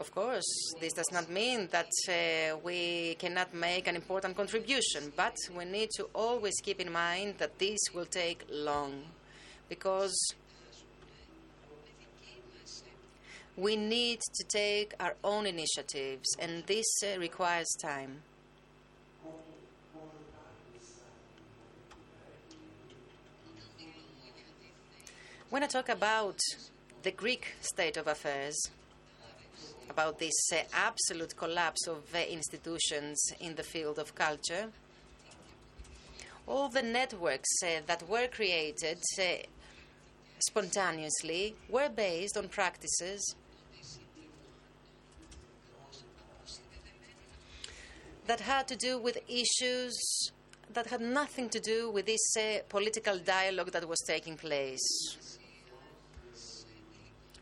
[0.00, 5.36] Of course, this does not mean that uh, we cannot make an important contribution, but
[5.56, 9.04] we need to always keep in mind that this will take long
[9.68, 10.34] because
[13.56, 18.22] we need to take our own initiatives, and this uh, requires time.
[25.50, 26.38] When I talk about
[27.02, 28.56] the Greek state of affairs,
[29.90, 34.70] about this uh, absolute collapse of uh, institutions in the field of culture.
[36.46, 39.24] All the networks uh, that were created uh,
[40.38, 43.36] spontaneously were based on practices
[48.32, 49.94] that had to do with issues
[50.72, 54.86] that had nothing to do with this uh, political dialogue that was taking place.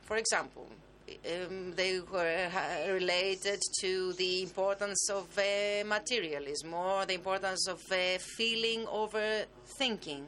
[0.02, 0.66] For example,
[1.08, 7.80] um, they were uh, related to the importance of uh, materialism or the importance of
[7.92, 9.44] uh, feeling over
[9.78, 10.26] thinking.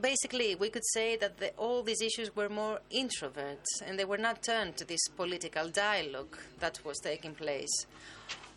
[0.00, 4.18] Basically, we could say that the, all these issues were more introverts and they were
[4.18, 7.86] not turned to this political dialogue that was taking place.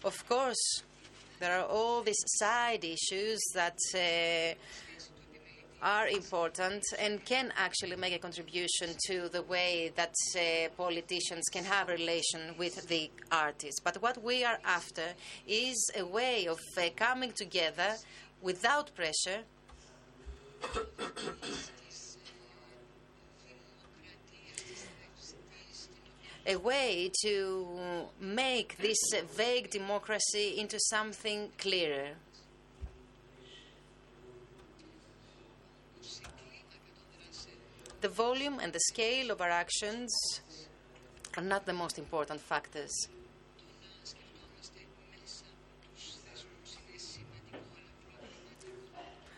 [0.04, 0.84] Of course,
[1.40, 4.56] there are all these side issues that uh,
[5.84, 11.66] are important and can actually make a contribution to the way that uh, politicians can
[11.66, 13.82] have a relation with the artists.
[13.82, 15.04] But what we are after
[15.46, 17.96] is a way of uh, coming together
[18.42, 19.44] without pressure
[26.46, 27.68] a way to
[28.20, 28.98] make this
[29.36, 32.10] vague democracy into something clearer.
[38.02, 40.12] The volume and the scale of our actions
[41.38, 42.92] are not the most important factors.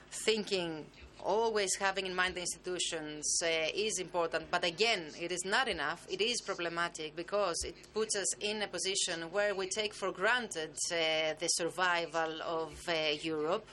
[0.10, 0.86] Thinking
[1.26, 6.05] always having in mind the institutions uh, is important, but again, it is not enough.
[6.09, 10.71] It is problematic because it puts us in a position where we take for granted
[10.91, 13.65] uh, the survival of uh, Europe.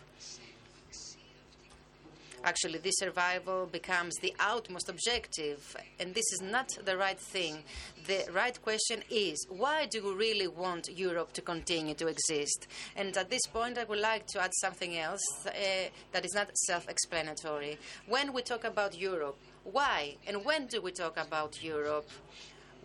[2.44, 7.62] Actually, this survival becomes the utmost objective, and this is not the right thing.
[8.06, 12.66] The right question is why do we really want Europe to continue to exist?
[12.96, 15.52] And at this point, I would like to add something else uh,
[16.10, 17.78] that is not self explanatory.
[18.06, 22.08] When we talk about Europe, why and when do we talk about Europe?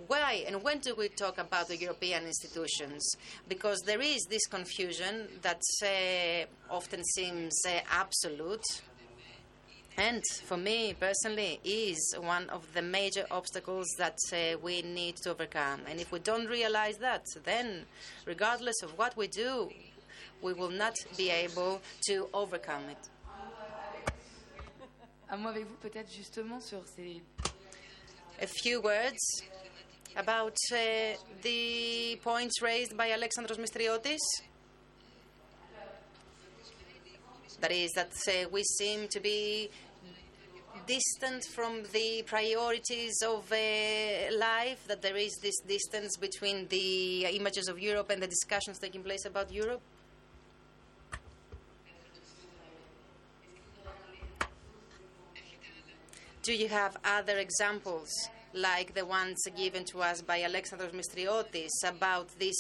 [0.05, 3.03] why and when do we talk about the European institutions?
[3.47, 8.64] Because there is this confusion that uh, often seems uh, absolute
[9.98, 15.32] and for me personally is one of the major obstacles that uh, we need to
[15.32, 15.82] overcome.
[15.89, 17.86] And if we don't realize that then
[18.26, 19.70] regardless of what we do
[20.41, 23.10] we will not be able to overcome it.
[25.32, 27.22] Un mot avec vous peut-être justement sur ces
[28.39, 29.41] a few words
[30.16, 34.20] about uh, the points raised by Alexandros Mistriotis.
[37.60, 39.72] That is that uh, we seem to be
[40.88, 43.56] distant from the priorities of uh,
[44.38, 49.04] life, that there is this distance between the images of Europe and the discussions taking
[49.04, 49.82] place about Europe?
[56.42, 58.10] Do you have other examples
[58.54, 62.56] like the ones given to us by Alexandros Mistriotis about this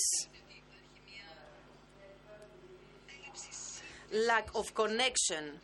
[4.11, 5.59] lack of connection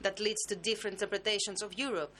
[0.00, 2.14] that leads to different interpretations of Europe.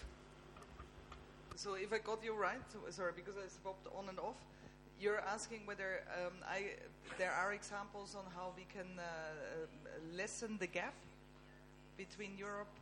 [1.56, 2.60] So if I got you right,
[2.90, 4.36] sorry, because I swapped on and off,
[5.00, 6.72] you're asking whether um, I,
[7.18, 10.94] there are examples on how we can uh, uh, lessen the gap
[11.96, 12.72] between Europe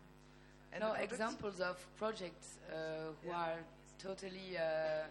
[0.73, 3.37] and no the examples of projects uh, who Yeah.
[3.37, 3.59] are
[3.99, 5.07] totally uh,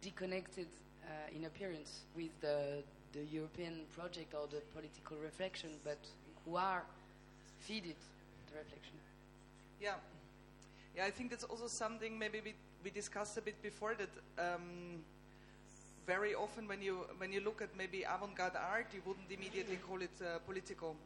[0.00, 0.66] deconnected
[1.04, 2.82] uh, in appearance with the,
[3.12, 5.98] the European project or the political reflection, but
[6.44, 6.84] who are
[7.68, 8.00] feeded
[8.50, 8.94] the reflection.
[9.80, 9.94] Yeah,
[10.96, 11.04] yeah.
[11.06, 14.10] I think that's also something maybe we, we discussed a bit before that.
[14.38, 15.04] Um,
[16.06, 20.02] very often, when you when you look at maybe avant-garde art, you wouldn't immediately call
[20.02, 20.96] it uh, political.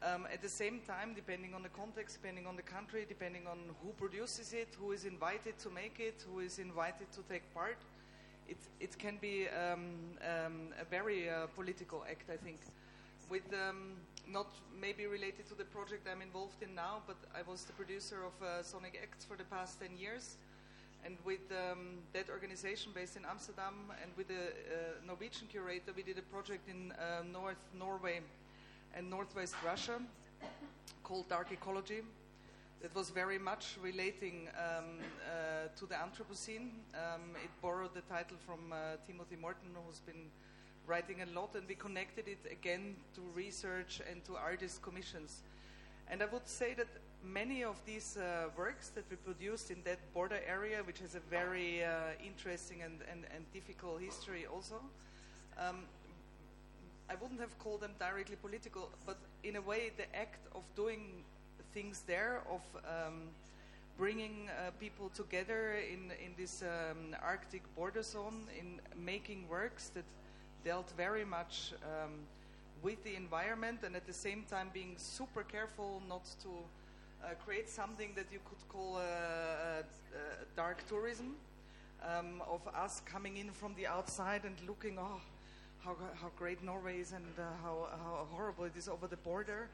[0.00, 3.58] Um, at the same time, depending on the context, depending on the country, depending on
[3.82, 7.78] who produces it, who is invited to make it, who is invited to take part,
[8.48, 12.30] it it can be um, um, a very uh, political act.
[12.30, 12.60] I think
[13.30, 13.96] with um,
[14.32, 14.46] not
[14.80, 18.46] maybe related to the project I'm involved in now, but I was the producer of
[18.46, 20.36] uh, Sonic Acts for the past 10 years.
[21.04, 26.02] And with um, that organization based in Amsterdam and with a uh, Norwegian curator, we
[26.02, 28.20] did a project in uh, North Norway
[28.94, 30.00] and Northwest Russia
[31.04, 32.02] called Dark Ecology.
[32.82, 34.84] That was very much relating um,
[35.26, 36.70] uh, to the Anthropocene.
[36.94, 40.30] Um, it borrowed the title from uh, Timothy Morton, who's been
[40.88, 45.42] writing a lot, and we connected it again to research and to artist commissions.
[46.10, 46.88] And I would say that
[47.22, 51.20] many of these uh, works that we produced in that border area, which has a
[51.30, 51.90] very uh,
[52.24, 54.80] interesting and, and, and difficult history also,
[55.58, 55.84] um,
[57.10, 61.24] I wouldn't have called them directly political, but in a way, the act of doing
[61.72, 63.28] things there, of um,
[63.96, 70.04] bringing uh, people together in, in this um, Arctic border zone, in making works that
[70.64, 72.12] dealt very much um,
[72.82, 76.48] with the environment and at the same time being super careful not to
[77.24, 79.82] uh, create something that you could call uh, uh,
[80.56, 81.34] dark tourism
[82.02, 85.20] um, of us coming in from the outside and looking, oh,
[85.84, 89.68] how, how great Norway is and uh, how, how horrible it is over the border,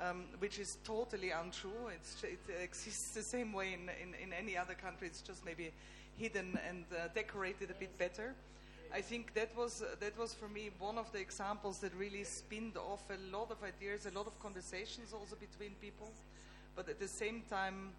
[0.00, 1.88] um, which is totally untrue.
[1.94, 5.72] It's, it exists the same way in, in, in any other country, it's just maybe
[6.18, 8.34] hidden and uh, decorated a bit better.
[8.94, 12.24] I think that was uh, that was for me one of the examples that really
[12.24, 16.10] spinned off a lot of ideas, a lot of conversations also between people,
[16.76, 17.92] but at the same time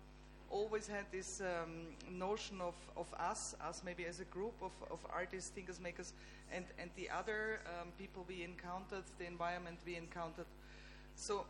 [0.52, 5.00] always had this um, notion of, of us, us maybe as a group of, of
[5.12, 6.14] artists, thinkers, makers,
[6.52, 10.46] and, and the other um, people we encountered, the environment we encountered.
[11.16, 11.46] So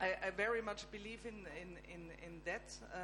[0.00, 2.98] I, I very much believe in, in, in, in that uh,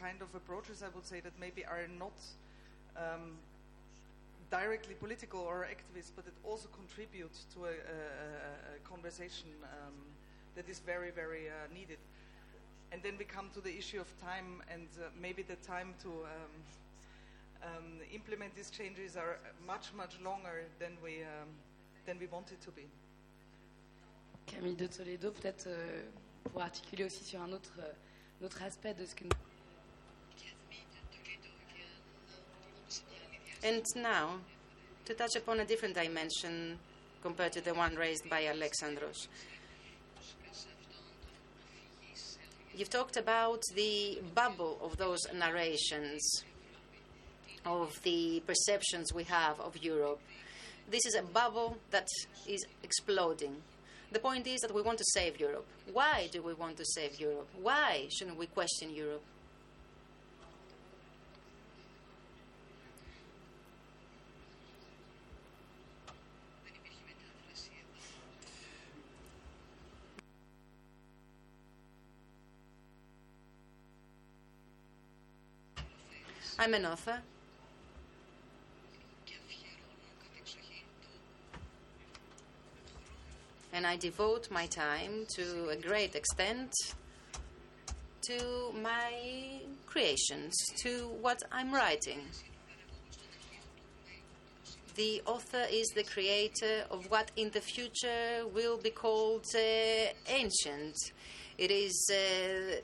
[0.00, 2.14] kind of approaches, I would say, that maybe are not
[2.96, 3.38] um,
[4.50, 9.94] directly political or activist, but it also contributes to a, a, a- conversation um,
[10.54, 11.98] that is very, very uh, needed.
[12.92, 16.08] And then we come to the issue of time, and uh, maybe the time to
[16.08, 16.54] um,
[17.64, 21.48] um, implement these changes are much, much longer than we um,
[22.06, 22.86] than we want it to be.
[24.46, 26.02] Camille de Toledo, peut-être euh,
[26.44, 29.30] pour articuler aussi sur un autre, euh, autre aspect de ce que nous
[33.96, 34.38] now,
[35.06, 36.78] to touch upon a different dimension
[37.20, 39.26] compared to the one raised by Alexandros.
[42.76, 46.44] You've talked about the bubble of those narrations,
[47.64, 50.20] of the perceptions we have of Europe.
[50.88, 52.06] This is a bubble that
[52.46, 53.56] is exploding.
[54.12, 55.66] The point is that we want to save Europe.
[55.92, 57.48] Why do we want to save Europe?
[57.60, 59.22] Why shouldn't we question Europe?
[76.58, 77.18] I'm an author.
[83.72, 86.72] And I devote my time to a great extent
[88.22, 92.20] to my creations, to what I'm writing.
[94.94, 99.58] The author is the creator of what in the future will be called uh,
[100.28, 100.96] ancient.
[101.58, 102.80] It is uh,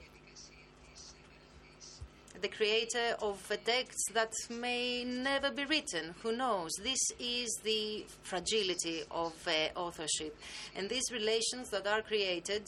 [2.42, 6.14] the creator of a text that may never be written.
[6.22, 6.72] Who knows?
[6.82, 10.36] This is the fragility of uh, authorship.
[10.74, 12.64] And these relations that are created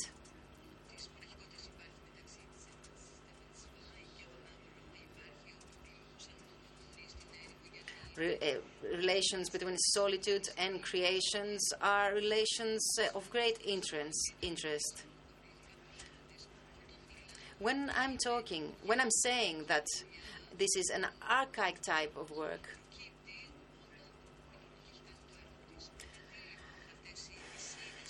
[8.16, 14.34] Re- uh, relations between solitude and creations are relations uh, of great interest.
[14.40, 15.02] interest.
[17.58, 19.86] When I'm talking, when I'm saying that
[20.58, 22.68] this is an archaic type of work,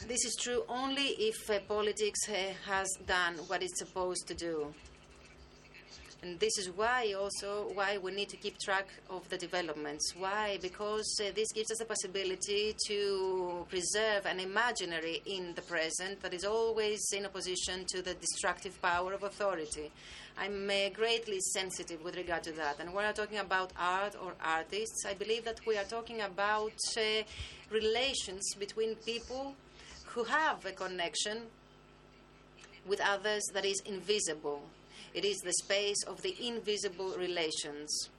[0.09, 4.75] this is true only if uh, politics uh, has done what it's supposed to do.
[6.25, 10.15] And this is why also why we need to keep track of the developments.
[10.17, 10.59] Why?
[10.63, 16.33] Because uh, this gives us the possibility to preserve an imaginary in the present that
[16.33, 19.91] is always in opposition to the destructive power of authority.
[20.39, 22.81] I'm uh, greatly sensitive with regard to that.
[22.81, 26.73] And when we're talking about art or artists, I believe that we are talking about
[26.97, 27.03] uh,
[27.71, 29.55] relations between people
[30.07, 31.43] who have a connection
[32.87, 34.63] with others that is invisible.
[35.15, 38.11] It is the space of the invisible relations.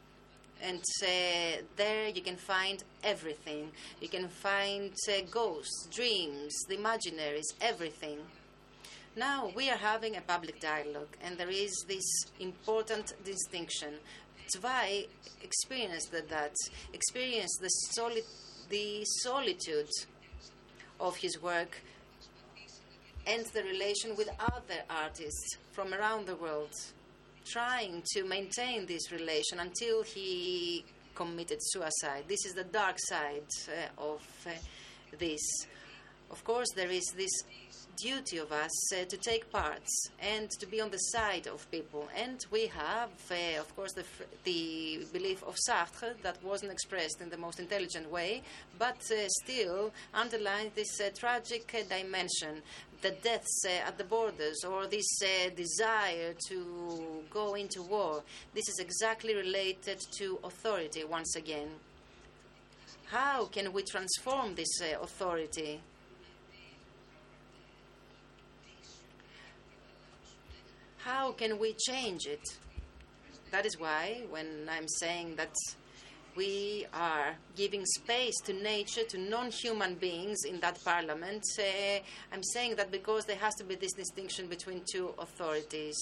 [0.63, 3.71] And uh, there you can find everything.
[3.99, 8.19] You can find uh, ghosts, dreams, the imaginaries, everything.
[9.17, 13.95] Now we are having a public dialogue, and there is this important distinction.
[14.47, 15.07] Zweig
[15.41, 16.53] experienced that,
[16.93, 18.23] experienced the, soli-
[18.69, 19.89] the solitude
[20.99, 21.81] of his work
[23.27, 26.73] and the relation with other artists from around the world,
[27.45, 32.23] trying to maintain this relation until he committed suicide.
[32.27, 34.51] This is the dark side uh, of uh,
[35.17, 35.41] this.
[36.31, 37.31] Of course, there is this
[37.95, 42.07] duty of us uh, to take parts and to be on the side of people.
[42.15, 44.03] And we have, uh, of course, the,
[44.43, 48.41] the belief of Sartre that wasn't expressed in the most intelligent way,
[48.77, 52.61] but uh, still underlines this uh, tragic uh, dimension
[53.01, 58.23] the deaths uh, at the borders or this uh, desire to go into war.
[58.53, 61.69] This is exactly related to authority once again.
[63.05, 65.81] How can we transform this uh, authority?
[70.97, 72.41] How can we change it?
[73.51, 75.53] That is why, when I'm saying that
[76.35, 81.43] we are giving space to nature, to non human beings in that parliament.
[81.57, 81.99] Uh,
[82.33, 85.95] I'm saying that because there has to be this distinction between two authorities.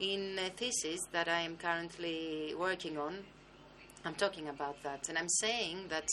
[0.00, 3.18] In a thesis that I am currently working on,
[4.02, 6.08] I'm talking about that, and I'm saying that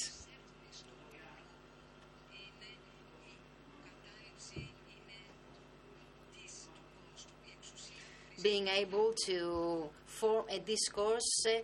[8.41, 11.59] being able to form a discourse uh,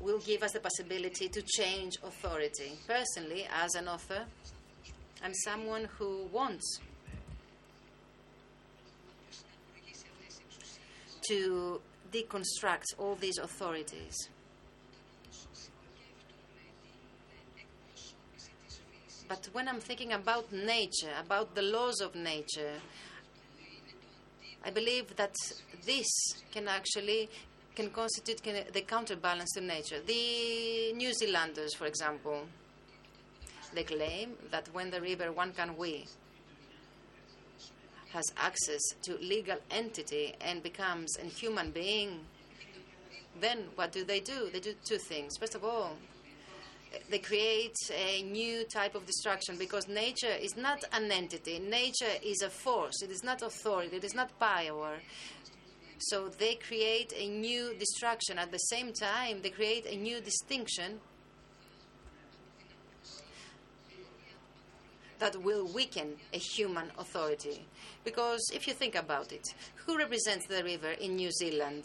[0.00, 2.72] will give us the possibility to change authority.
[2.86, 4.24] Personally, as an author,
[5.22, 6.80] I'm someone who wants
[11.28, 11.80] to
[12.12, 14.28] deconstruct all these authorities.
[19.28, 22.80] But when I'm thinking about nature, about the laws of nature,
[24.64, 25.34] I believe that
[25.84, 26.06] this
[26.52, 27.28] can actually
[27.74, 30.00] can constitute can, the counterbalance to nature.
[30.04, 32.42] The New Zealanders, for example,
[33.72, 36.08] they claim that when the river Wanganui
[38.12, 42.20] has access to legal entity and becomes a human being,
[43.40, 44.48] then what do they do?
[44.52, 45.36] They do two things.
[45.36, 45.96] First of all,
[47.10, 51.58] they create a new type of destruction because nature is not an entity.
[51.58, 53.02] Nature is a force.
[53.02, 53.96] It is not authority.
[53.96, 54.98] It is not power.
[55.98, 58.38] So they create a new destruction.
[58.38, 61.00] At the same time, they create a new distinction
[65.18, 67.66] that will weaken a human authority.
[68.04, 69.46] Because if you think about it,
[69.86, 71.84] who represents the river in New Zealand?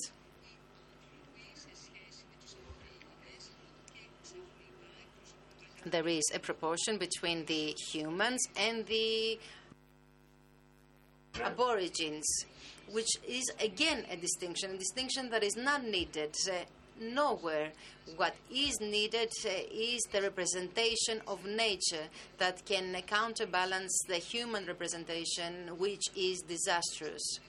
[5.85, 9.39] There is a proportion between the humans and the
[11.41, 12.25] aborigines,
[12.91, 16.35] which is again a distinction, a distinction that is not needed.
[16.49, 16.63] Uh,
[16.99, 17.71] nowhere.
[18.17, 22.07] What is needed uh, is the representation of nature
[22.37, 27.39] that can counterbalance the human representation, which is disastrous.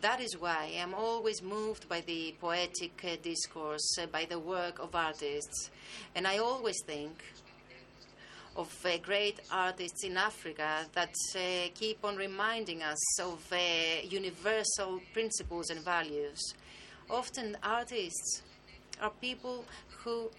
[0.00, 4.78] That is why I'm always moved by the poetic uh, discourse, uh, by the work
[4.78, 5.70] of artists.
[6.14, 7.20] And I always think
[8.54, 11.40] of uh, great artists in Africa that uh,
[11.74, 13.56] keep on reminding us of uh,
[14.08, 16.54] universal principles and values.
[17.10, 18.42] Often, artists
[19.02, 19.64] are people
[20.04, 20.30] who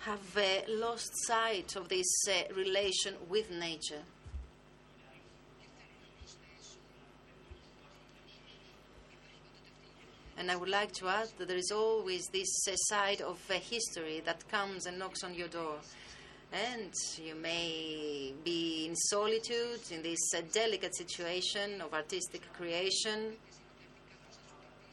[0.00, 2.06] have uh, lost sight of this
[2.54, 4.02] relation with nature.
[10.40, 13.54] And I would like to add that there is always this uh, side of uh,
[13.60, 15.76] history that comes and knocks on your door.
[16.50, 23.34] And you may be in solitude in this uh, delicate situation of artistic creation.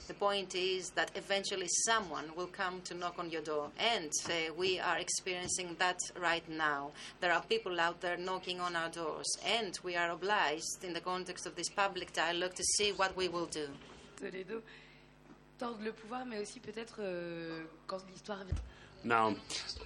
[0.09, 3.69] The point is that eventually someone will come to knock on your door.
[3.79, 6.91] And uh, we are experiencing that right now.
[7.21, 9.37] There are people out there knocking on our doors.
[9.45, 13.29] And we are obliged, in the context of this public dialogue, to see what we
[13.29, 13.69] will do.
[15.59, 18.55] Le pouvoir, mais aussi peut-être euh, quand l'histoire vient.
[19.03, 19.35] Now,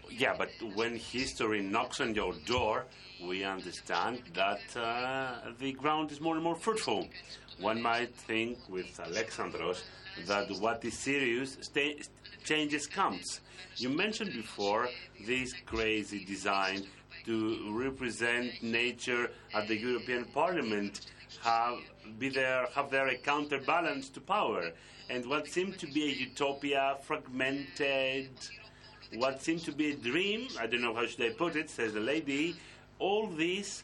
[0.09, 2.85] yeah, but when history knocks on your door,
[3.25, 7.07] we understand that uh, the ground is more and more fruitful.
[7.59, 9.83] One might think with Alexandros
[10.27, 12.01] that what is serious sta-
[12.43, 13.39] changes comes.
[13.77, 14.89] You mentioned before
[15.25, 16.83] this crazy design
[17.25, 20.99] to represent nature at the European Parliament
[21.43, 21.77] have
[22.19, 24.71] be there have there a counterbalance to power
[25.09, 28.29] and what seemed to be a utopia fragmented
[29.15, 31.93] what seemed to be a dream i don't know how should i put it says
[31.93, 32.55] the lady
[32.99, 33.83] all this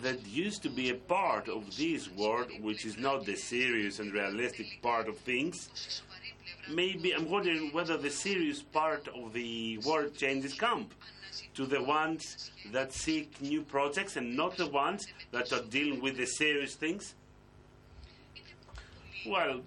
[0.00, 4.12] that used to be a part of this world which is not the serious and
[4.12, 6.02] realistic part of things
[6.70, 10.94] maybe i'm wondering whether the serious part of the world changes camp
[11.54, 16.16] to the ones that seek new projects and not the ones that are dealing with
[16.16, 17.14] the serious things?
[19.26, 19.60] Well,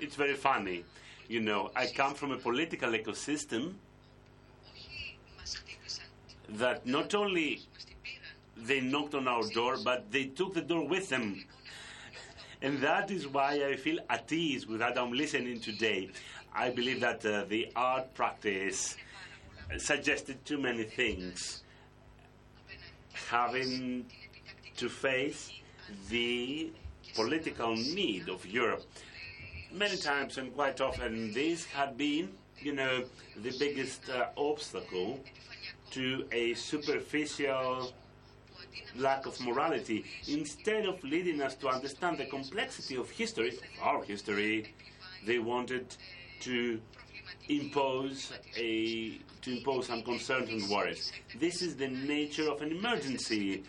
[0.00, 0.84] it's very funny.
[1.28, 3.74] You know, I come from a political ecosystem
[6.50, 7.62] that not only
[8.56, 11.44] they knocked on our door, but they took the door with them.
[12.62, 16.10] And that is why I feel at ease with that I'm listening today.
[16.54, 18.96] I believe that uh, the art practice
[19.78, 21.64] suggested too many things.
[23.28, 24.06] Having
[24.76, 25.50] to face
[26.08, 26.70] the
[27.16, 28.84] political need of Europe.
[29.72, 33.04] Many times and quite often, this had been, you know,
[33.42, 35.18] the biggest uh, obstacle
[35.90, 37.92] to a superficial
[38.96, 40.04] lack of morality.
[40.28, 44.74] Instead of leading us to understand the complexity of history, of our history,
[45.26, 45.86] they wanted
[46.40, 46.80] to
[47.48, 51.12] impose a to impose some concerns and worries.
[51.38, 53.62] This is the nature of an emergency,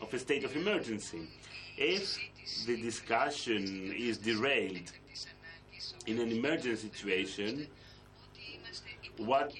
[0.00, 1.28] of a state of emergency.
[1.76, 2.18] If
[2.66, 4.92] the discussion is derailed
[6.06, 7.66] in an emergency situation,
[9.16, 9.52] what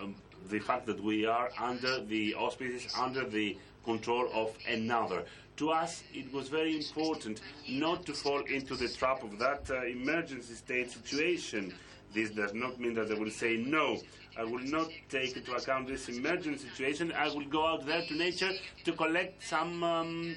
[0.00, 0.14] um,
[0.48, 5.24] the fact that we are under the auspices, under the control of another.
[5.56, 9.84] To us, it was very important not to fall into the trap of that uh,
[9.86, 11.74] emergency state situation.
[12.14, 13.98] This does not mean that I will say no.
[14.38, 17.12] I will not take into account this emergency situation.
[17.12, 18.52] I will go out there to nature
[18.84, 20.36] to collect some um,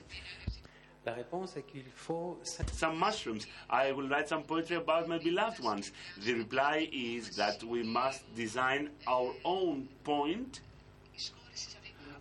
[1.03, 3.47] La réponse est qu'il faut some mushrooms.
[3.71, 5.91] I will write some poetry about my beloved ones.
[6.23, 10.61] The reply is that we must design our own point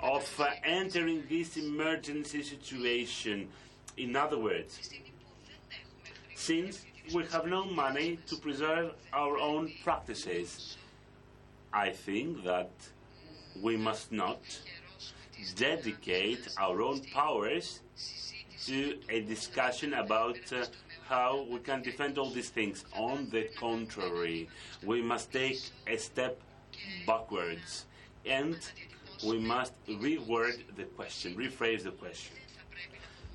[0.00, 3.48] of uh, entering this emergency situation.
[3.98, 4.80] In other words,
[6.34, 10.78] since we have no money to preserve our own practices,
[11.70, 12.70] I think that
[13.62, 14.40] we must not
[15.54, 17.80] dedicate our own powers
[18.66, 20.64] to a discussion about uh,
[21.08, 22.84] how we can defend all these things.
[22.94, 24.48] On the contrary,
[24.84, 26.40] we must take a step
[27.06, 27.86] backwards
[28.26, 28.58] and
[29.26, 32.36] we must reword the question, rephrase the question.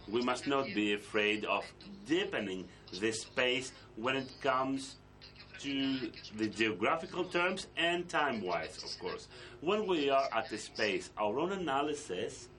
[0.07, 1.65] We must not be afraid of
[2.05, 2.67] deepening
[2.99, 4.95] the space when it comes
[5.59, 9.27] to the geographical terms and time wise, of course.
[9.61, 12.49] When we are at a space, our own analysis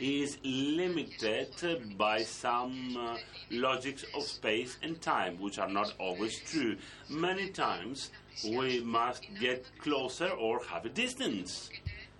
[0.00, 3.16] is limited by some uh,
[3.50, 6.76] logics of space and time, which are not always true.
[7.08, 8.10] Many times
[8.44, 11.70] we must get closer or have a distance.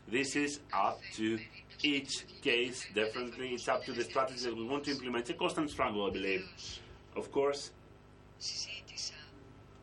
[0.07, 1.39] This is up to
[1.83, 3.55] each case, definitely.
[3.55, 5.23] It's up to the strategy that we want to implement.
[5.23, 6.47] It's a constant struggle, I believe.
[7.17, 7.71] Of course,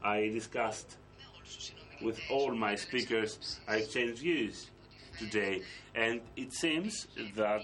[0.04, 0.98] I discussed
[2.02, 4.68] with all my speakers, I exchanged views
[5.18, 5.62] today,
[5.96, 7.64] and it seems that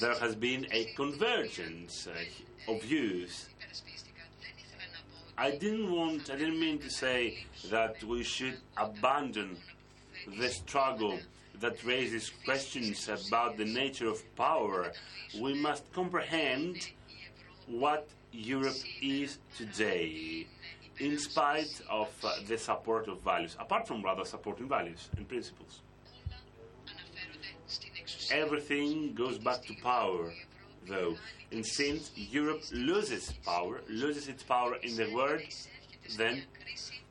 [0.00, 3.48] there has been a convergence uh, of views.
[5.36, 9.56] I didn't want, I didn't mean to say that we should abandon
[10.38, 11.18] the struggle
[11.60, 14.92] that raises questions about the nature of power.
[15.40, 16.90] We must comprehend
[17.66, 20.46] what Europe is today,
[20.98, 25.82] in spite of uh, the support of values, apart from rather supporting values and principles.
[28.30, 30.32] Everything goes back to power,
[30.88, 31.16] though.
[31.52, 35.42] And since Europe loses power, loses its power in the world,
[36.16, 36.42] then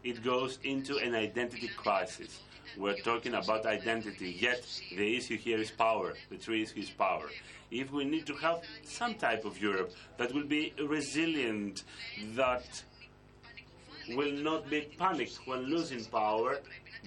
[0.03, 2.41] it goes into an identity crisis.
[2.77, 4.65] We're talking about identity, yet
[4.95, 6.13] the issue here is power.
[6.29, 7.29] The true issue is power.
[7.69, 11.83] If we need to have some type of Europe that will be resilient,
[12.35, 12.83] that
[14.09, 16.59] will not be panicked when losing power,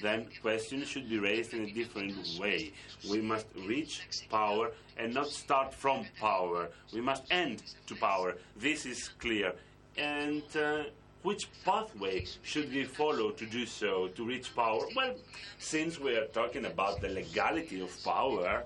[0.02, 2.72] then questions should be raised in a different way.
[3.08, 6.68] We must reach power and not start from power.
[6.92, 8.36] We must end to power.
[8.56, 9.54] This is clear.
[9.96, 10.84] And uh,
[11.22, 14.82] which pathway should we follow to do so, to reach power?
[14.94, 15.14] Well,
[15.58, 18.64] since we are talking about the legality of power,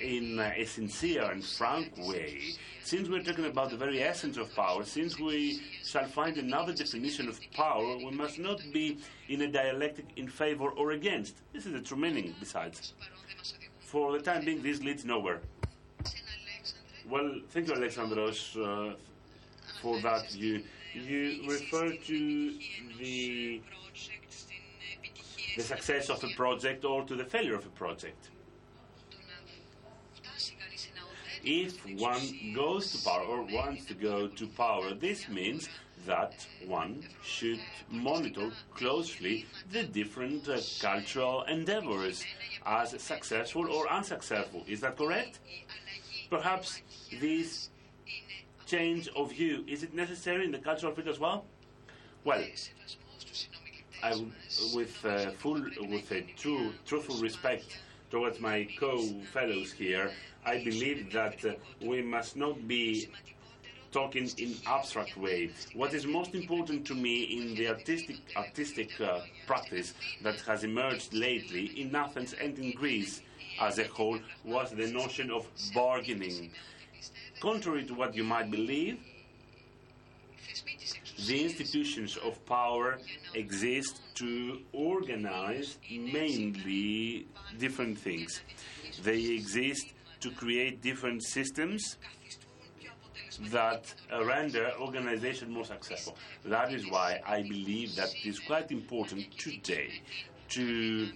[0.00, 2.40] in uh, a sincere and frank way,
[2.82, 7.28] since we're talking about the very essence of power, since we shall find another definition
[7.28, 8.98] of power, we must not be
[9.28, 11.36] in a dialectic in favor or against.
[11.52, 12.94] This is the true meaning, besides.
[13.80, 15.40] For the time being, this leads nowhere.
[17.08, 18.94] Well, thank you, Alexandros, uh,
[19.82, 20.62] for that view.
[20.94, 22.52] You refer to
[22.98, 23.60] the,
[25.56, 28.30] the success of a project or to the failure of a project.
[31.44, 35.68] If one goes to power or wants to go to power, this means
[36.06, 37.60] that one should
[37.90, 42.24] monitor closely the different uh, cultural endeavors
[42.64, 44.64] as successful or unsuccessful.
[44.66, 45.40] Is that correct?
[46.30, 46.82] Perhaps
[47.20, 47.70] this
[48.66, 51.44] change of view is it necessary in the cultural field as well?
[52.24, 52.44] Well,
[54.02, 54.24] I,
[54.74, 57.78] with uh, full, with a true, truthful respect
[58.10, 60.10] towards my co-fellows here,
[60.44, 63.08] I believe that uh, we must not be
[63.92, 65.50] talking in abstract way.
[65.74, 71.12] What is most important to me in the artistic artistic uh, practice that has emerged
[71.12, 73.22] lately in Athens and in Greece
[73.60, 76.50] as a whole was the notion of bargaining.
[77.40, 78.98] Contrary to what you might believe,
[81.26, 82.98] the institutions of power
[83.34, 87.26] exist to organize mainly
[87.58, 88.40] different things.
[89.02, 89.88] They exist
[90.20, 91.96] to create different systems
[93.50, 93.94] that
[94.26, 96.16] render organization more successful.
[96.44, 100.02] That is why I believe that it is quite important today
[100.50, 101.08] to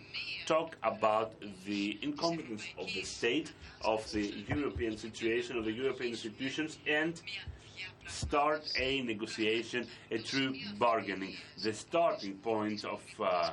[0.47, 1.35] talk about
[1.67, 3.53] the incompetence of the state,
[3.83, 7.21] of the European situation, of the European institutions, and
[8.07, 11.37] start a negotiation, a true bargaining.
[11.63, 13.53] The starting point of uh,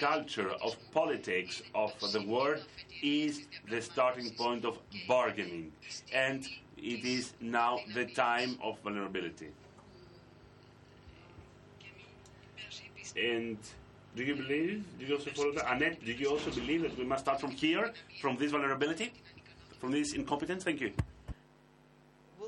[0.00, 2.64] culture, of politics, of the world
[3.02, 5.72] is the starting point of bargaining.
[6.12, 9.48] And it is now the time of vulnerability.
[13.16, 13.58] And
[14.14, 15.72] do you believe, do you also follow that?
[15.72, 19.12] Annette, do you also believe that we must start from here, from this vulnerability,
[19.80, 20.64] from this incompetence?
[20.64, 20.92] Thank you.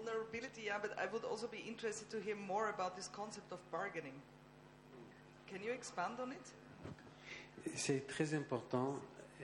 [0.04, 3.58] Vulnerability, yeah, but I would also be interested to hear more about this concept of
[3.70, 4.14] bargaining.
[5.46, 6.52] Can you expand on it?
[7.74, 8.94] C'est très important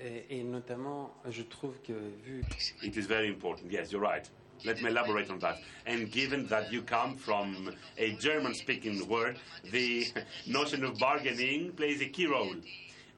[0.00, 1.92] et, et notamment, je trouve que
[2.24, 2.44] vu.
[2.82, 3.70] It is very important.
[3.70, 4.28] Yes, you're right.
[4.64, 5.59] Let me elaborate on that.
[5.86, 9.36] And given that you come from a German speaking world,
[9.70, 10.07] the
[10.46, 12.54] notion of bargaining plays a key role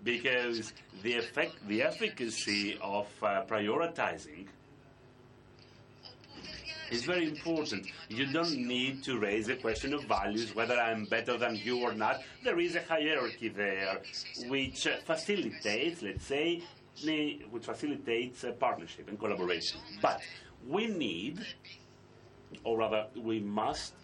[0.03, 0.72] because
[1.03, 4.47] the effect, the efficacy of uh, prioritizing
[6.91, 7.86] is very important.
[8.09, 11.93] You don't need to raise the question of values, whether I'm better than you or
[11.93, 12.22] not.
[12.45, 14.01] There is a hierarchy there
[14.47, 16.62] which facilitates, let's say,
[17.51, 19.80] which facilitates partnership and collaboration.
[20.03, 20.20] But
[20.66, 21.41] we need
[22.64, 23.94] or rather, we must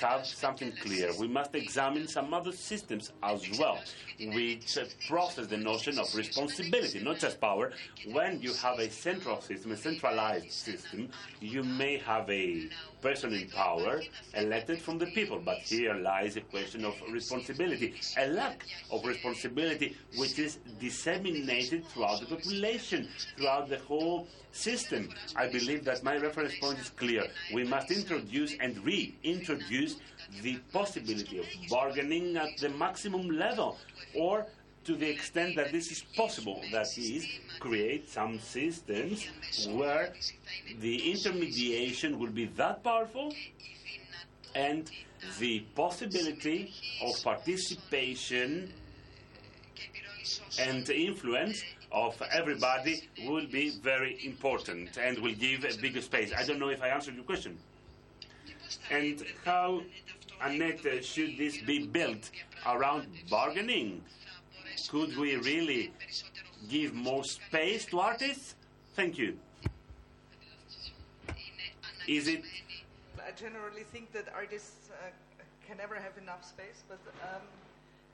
[0.00, 1.10] have something clear.
[1.18, 3.78] We must examine some other systems as well,
[4.18, 4.78] which
[5.08, 7.72] process the notion of responsibility, not just power.
[8.12, 11.08] When you have a central system, a centralized system,
[11.40, 12.68] you may have a
[13.04, 14.00] person in power
[14.32, 19.94] elected from the people, but here lies a question of responsibility, a lack of responsibility
[20.16, 25.10] which is disseminated throughout the population, throughout the whole system.
[25.36, 27.24] I believe that my reference point is clear.
[27.52, 29.96] We must introduce and reintroduce
[30.40, 33.76] the possibility of bargaining at the maximum level
[34.14, 34.46] or
[34.84, 37.26] to the extent that this is possible, that is,
[37.58, 39.28] create some systems
[39.68, 40.12] where
[40.80, 43.32] the intermediation will be that powerful
[44.54, 44.90] and
[45.38, 46.72] the possibility
[47.02, 48.72] of participation
[50.58, 56.32] and influence of everybody will be very important and will give a bigger space.
[56.36, 57.56] I don't know if I answered your question.
[58.90, 59.82] And how,
[60.42, 62.30] Annette, should this be built
[62.66, 64.02] around bargaining?
[64.90, 65.92] Could we really
[66.68, 68.54] give more space to artists?
[68.94, 69.38] Thank you.
[72.06, 72.44] Is it?
[73.26, 75.10] I generally think that artists uh,
[75.66, 77.40] can never have enough space, but um,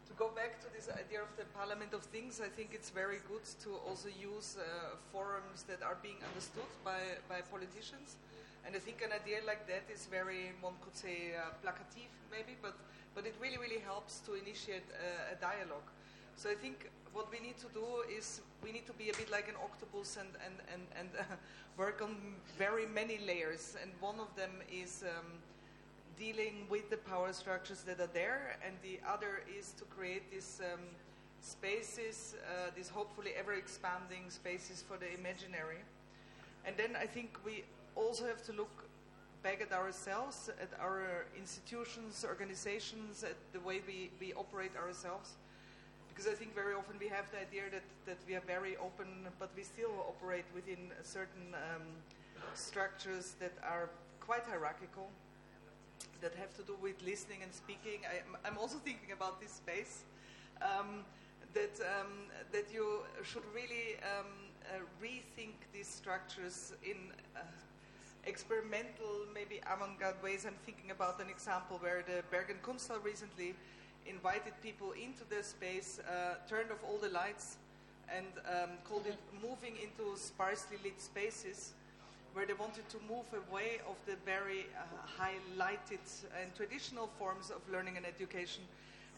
[0.07, 3.19] to go back to this idea of the Parliament of Things, I think it's very
[3.27, 8.17] good to also use uh, forums that are being understood by, by politicians.
[8.65, 12.55] And I think an idea like that is very, one could say, uh, placative maybe,
[12.63, 12.77] but,
[13.15, 15.89] but it really, really helps to initiate a, a dialogue.
[16.41, 19.31] So I think what we need to do is we need to be a bit
[19.31, 21.37] like an octopus and, and, and, and uh,
[21.77, 22.17] work on
[22.57, 23.77] very many layers.
[23.83, 25.27] And one of them is um,
[26.19, 30.63] dealing with the power structures that are there, and the other is to create these
[30.73, 30.81] um,
[31.43, 35.85] spaces, uh, these hopefully ever expanding spaces for the imaginary.
[36.65, 37.65] And then I think we
[37.97, 38.89] also have to look
[39.43, 45.37] back at ourselves, at our institutions, organizations, at the way we, we operate ourselves.
[46.11, 49.29] Because I think very often we have the idea that, that we are very open,
[49.39, 51.87] but we still operate within certain um,
[52.55, 53.89] structures that are
[54.21, 55.09] quite hierarchical
[56.21, 58.01] that have to do with listening and speaking.
[58.05, 60.05] I, am also thinking about this space.
[60.61, 61.05] Um,
[61.55, 64.27] that um, that you should really um,
[64.71, 66.97] uh, rethink these structures in
[67.35, 67.41] uh,
[68.25, 70.45] experimental, maybe avant-garde ways.
[70.47, 73.55] I'm thinking about an example where the Bergen Kunsthall recently
[74.07, 77.57] invited people into their space, uh, turned off all the lights,
[78.15, 81.75] and um, called it moving into sparsely lit spaces
[82.33, 86.01] where they wanted to move away of the very uh, highlighted
[86.41, 88.63] and traditional forms of learning and education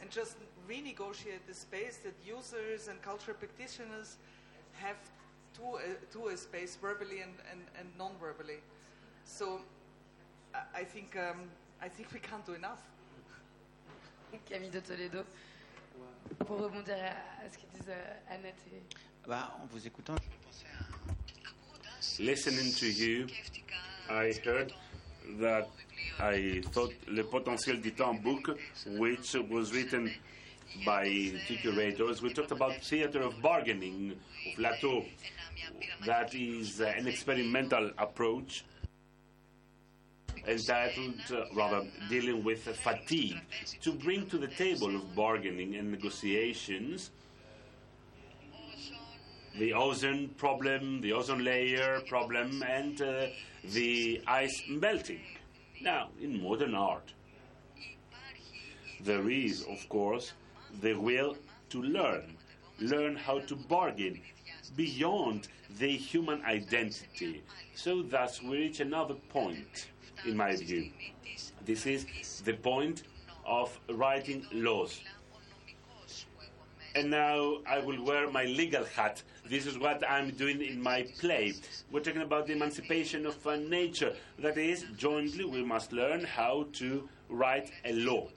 [0.01, 0.37] and just
[0.69, 4.17] renegotiate the space that users and cultural practitioners
[4.75, 4.97] have
[5.55, 8.61] to a, to a space verbally and, and, and non-verbally.
[9.25, 9.61] So
[10.75, 11.37] I think, um,
[11.81, 12.81] I think we can't do enough.
[14.49, 15.21] Camille de Toledo,
[16.47, 17.95] pour rebondir à, ce que disent
[18.31, 18.83] Annette et...
[19.29, 21.03] Bah, en vous écoutant, je pensais à
[22.19, 23.27] listening to you,
[24.11, 24.73] I heard
[25.41, 25.69] that
[26.19, 28.51] I thought Le Potentiel du Temps book,
[28.99, 30.11] which was written
[30.85, 31.05] by
[31.47, 35.05] two curators, we talked about theater of bargaining of Latour.
[36.07, 38.65] That is an experimental approach
[40.47, 43.41] entitled, uh, rather, dealing with fatigue,
[43.81, 47.11] to bring to the table of bargaining and negotiations
[49.59, 53.27] the ozone problem, the ozone layer problem, and uh,
[53.73, 55.21] the ice melting.
[55.83, 57.13] Now, in modern art,
[59.01, 60.33] there is, of course,
[60.81, 61.37] the will
[61.71, 62.37] to learn,
[62.79, 64.21] learn how to bargain
[64.77, 67.43] beyond the human identity.
[67.75, 69.89] So, thus, we reach another point,
[70.27, 70.91] in my view.
[71.65, 72.07] This is
[72.45, 73.05] the point
[73.45, 75.01] of writing laws.
[76.95, 81.03] And now I will wear my legal hat this is what I'm doing in my
[81.19, 81.55] play.
[81.91, 84.15] We're talking about the emancipation of uh, nature.
[84.39, 88.29] That is, jointly we must learn how to write a law.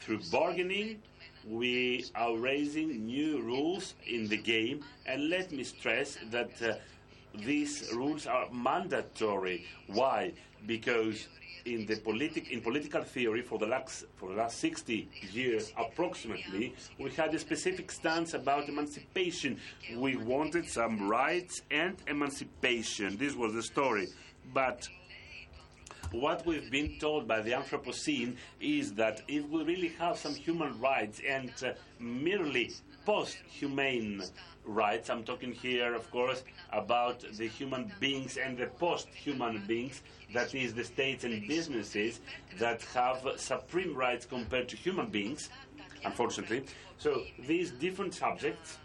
[0.00, 1.00] Through bargaining,
[1.46, 6.74] we are raising new rules in the game, and let me stress that uh,
[7.34, 9.64] these rules are mandatory.
[9.86, 10.32] Why?
[10.66, 11.28] Because
[11.64, 16.74] in the politic in political theory for the last for the last 60 years approximately
[16.98, 19.58] we had a specific stance about emancipation.
[19.96, 23.16] We wanted some rights and emancipation.
[23.16, 24.08] This was the story.
[24.52, 24.88] But
[26.10, 30.78] what we've been told by the Anthropocene is that if we really have some human
[30.80, 32.72] rights and uh, merely
[33.04, 34.22] post humane
[34.64, 36.42] rights, I'm talking here, of course,
[36.72, 40.02] about the human beings and the post human beings,
[40.32, 42.20] that is, the states and businesses
[42.58, 45.50] that have supreme rights compared to human beings,
[46.04, 46.64] unfortunately.
[46.98, 48.78] So these different subjects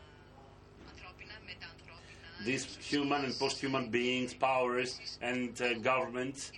[2.45, 6.51] these human and post-human beings, powers, and uh, governments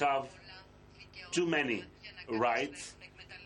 [0.00, 0.26] have
[1.30, 1.84] too many
[2.28, 2.94] rights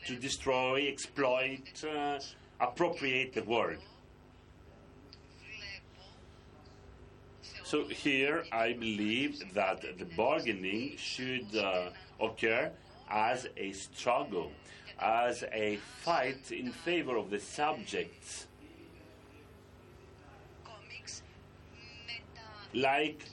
[0.06, 2.18] to destroy, exploit, uh,
[2.60, 3.78] appropriate the world.
[7.64, 11.90] So here I believe that the bargaining should uh,
[12.20, 12.72] occur
[13.08, 14.50] as a struggle,
[14.98, 18.46] as a fight in favor of the subjects.
[22.74, 23.24] Like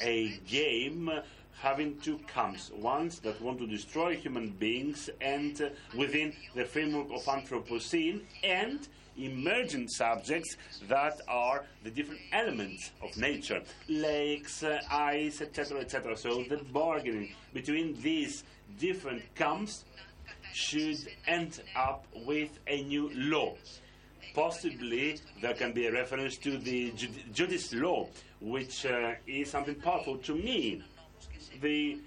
[0.00, 1.10] a game
[1.64, 7.06] having two camps ones that want to destroy human beings and uh, within the framework
[7.10, 8.86] of Anthropocene and
[9.16, 10.58] emergent subjects
[10.88, 13.62] that are the different elements of nature.
[13.88, 18.44] Lakes uh, ice etc etc so the bargaining between these
[18.78, 19.84] different camps
[20.52, 23.54] should end up with a new law.
[24.34, 26.92] Possibly there can be a reference to the
[27.32, 28.08] Judice law,
[28.40, 30.82] which uh, is something powerful to me.
[31.60, 31.98] The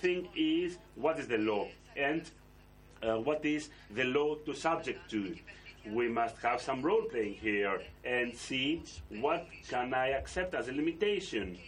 [0.00, 1.68] thing is, what is the law?
[1.96, 2.22] And
[3.02, 5.36] uh, what is the law to subject to?
[5.86, 10.72] We must have some role playing here and see what can I accept as a
[10.72, 11.58] limitation.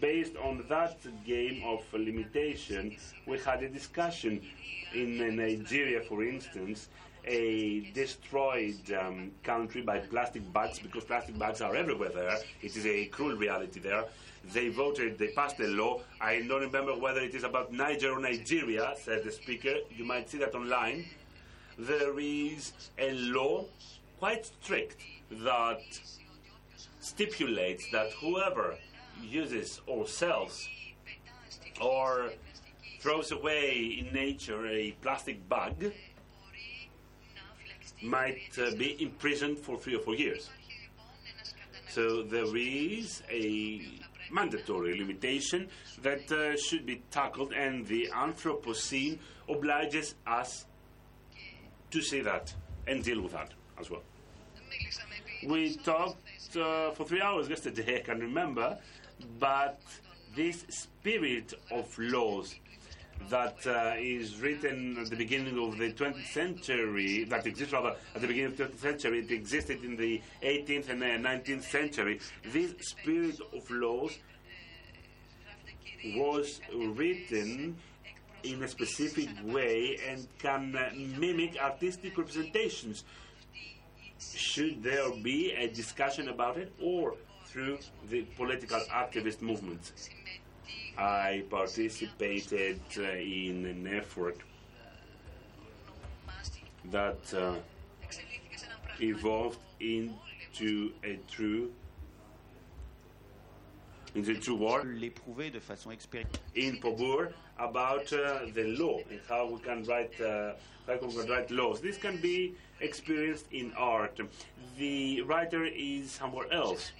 [0.00, 0.96] Based on that
[1.26, 2.96] game of limitation,
[3.26, 4.40] we had a discussion
[4.94, 6.88] in Nigeria, for instance,
[7.24, 12.38] a destroyed um, country by plastic bags because plastic bags are everywhere there.
[12.62, 14.04] It is a cruel reality there.
[14.52, 16.00] They voted, they passed a law.
[16.20, 19.76] I don't remember whether it is about Niger or Nigeria, said the speaker.
[19.94, 21.04] You might see that online.
[21.78, 23.66] There is a law,
[24.18, 24.96] quite strict,
[25.30, 25.82] that
[27.00, 28.76] stipulates that whoever
[29.22, 30.66] uses or sells
[31.80, 32.30] or
[33.00, 35.92] throws away in nature a plastic bag
[38.02, 40.50] might uh, be imprisoned for three or four years.
[41.88, 43.82] So there is a
[44.30, 45.68] mandatory limitation
[46.02, 50.66] that uh, should be tackled, and the Anthropocene obliges us
[51.90, 52.54] to see that
[52.86, 54.02] and deal with that as well.
[55.46, 58.78] We talked uh, for three hours yesterday, I can remember,
[59.38, 59.80] but
[60.36, 62.54] this spirit of laws
[63.28, 68.20] that uh, is written at the beginning of the 20th century, that exists rather at
[68.20, 72.20] the beginning of the 20th century, it existed in the 18th and 19th uh, century.
[72.44, 74.18] This spirit of laws
[76.16, 77.76] was written
[78.42, 83.04] in a specific way and can uh, mimic artistic representations.
[84.18, 87.14] Should there be a discussion about it or
[87.46, 89.92] through the political activist movements?
[91.00, 94.36] I participated uh, in an effort
[96.90, 97.54] that uh,
[99.00, 101.72] evolved into a true
[104.14, 104.82] into a true war
[106.54, 110.52] in Pobur about uh, the law and how we can write uh,
[110.86, 111.80] how we can write laws.
[111.80, 114.20] This can be experienced in art.
[114.76, 116.92] The writer is somewhere else.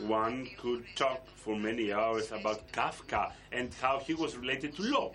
[0.00, 5.12] One could talk for many hours about Kafka and how he was related to law.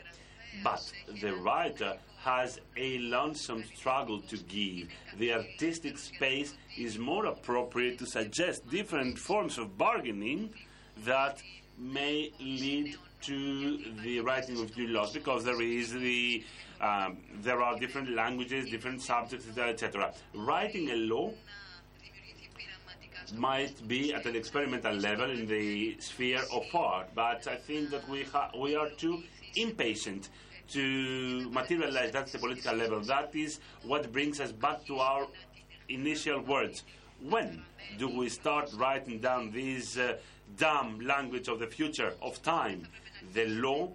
[0.64, 4.90] But the writer has a lonesome struggle to give.
[5.18, 10.50] The artistic space is more appropriate to suggest different forms of bargaining
[11.06, 11.42] that
[11.78, 16.44] may lead to the writing of new laws because there is the
[16.82, 20.14] um, there are different languages, different subjects, etc.
[20.34, 21.34] Writing a law
[23.34, 28.08] might be at an experimental level in the sphere of art, but I think that
[28.10, 28.26] we,
[28.58, 29.24] we are too
[29.56, 30.30] impatient
[30.70, 33.00] to materialize that at the political level.
[33.02, 35.28] That is what brings us back to our
[35.90, 36.84] initial words.
[37.22, 37.64] When
[37.98, 40.18] do we start writing down this uh,
[40.58, 42.88] dumb language of the future, of time,
[43.34, 43.92] the law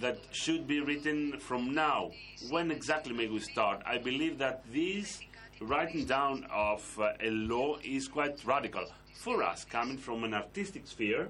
[0.00, 2.12] that should be written from now?
[2.48, 3.82] When exactly may we start?
[3.84, 5.20] I believe that these
[5.60, 8.84] writing down of uh, a law is quite radical.
[9.14, 11.28] For us, coming from an artistic sphere,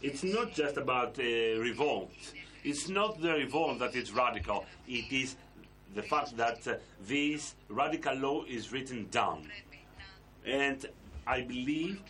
[0.00, 2.12] it's not just about uh, revolt.
[2.64, 4.64] It's not the revolt that is radical.
[4.86, 5.36] It is
[5.94, 6.74] the fact that uh,
[7.06, 9.50] this radical law is written down.
[10.46, 10.86] And
[11.26, 12.00] I believe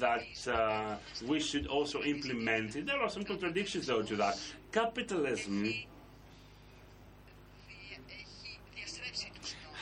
[0.00, 2.86] that uh, we should also implement it.
[2.86, 4.38] There are some contradictions, though, to that.
[4.72, 5.72] Capitalism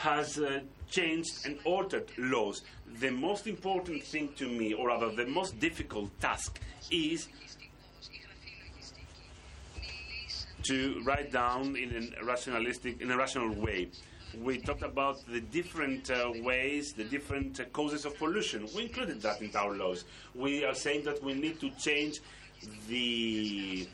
[0.05, 2.61] has uh, changed and altered laws.
[2.99, 6.59] The most important thing to me, or rather, the most difficult task,
[6.91, 7.27] is
[10.63, 13.89] to write down in a rationalistic, in a rational way.
[14.43, 18.67] We talked about the different uh, ways, the different uh, causes of pollution.
[18.75, 20.05] We included that in our laws.
[20.35, 22.19] We are saying that we need to change
[22.87, 23.87] the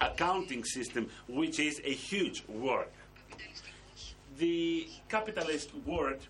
[0.00, 2.90] accounting system, which is a huge work.
[4.38, 6.20] The capitalist world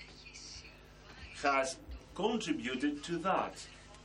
[1.42, 1.76] has
[2.14, 3.54] contributed to that.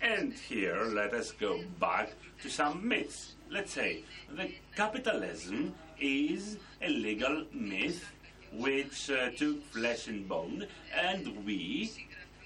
[0.01, 3.35] And here, let us go back to some myths.
[3.49, 8.05] Let's say the capitalism is a legal myth
[8.53, 11.91] which uh, took flesh and bone, and we,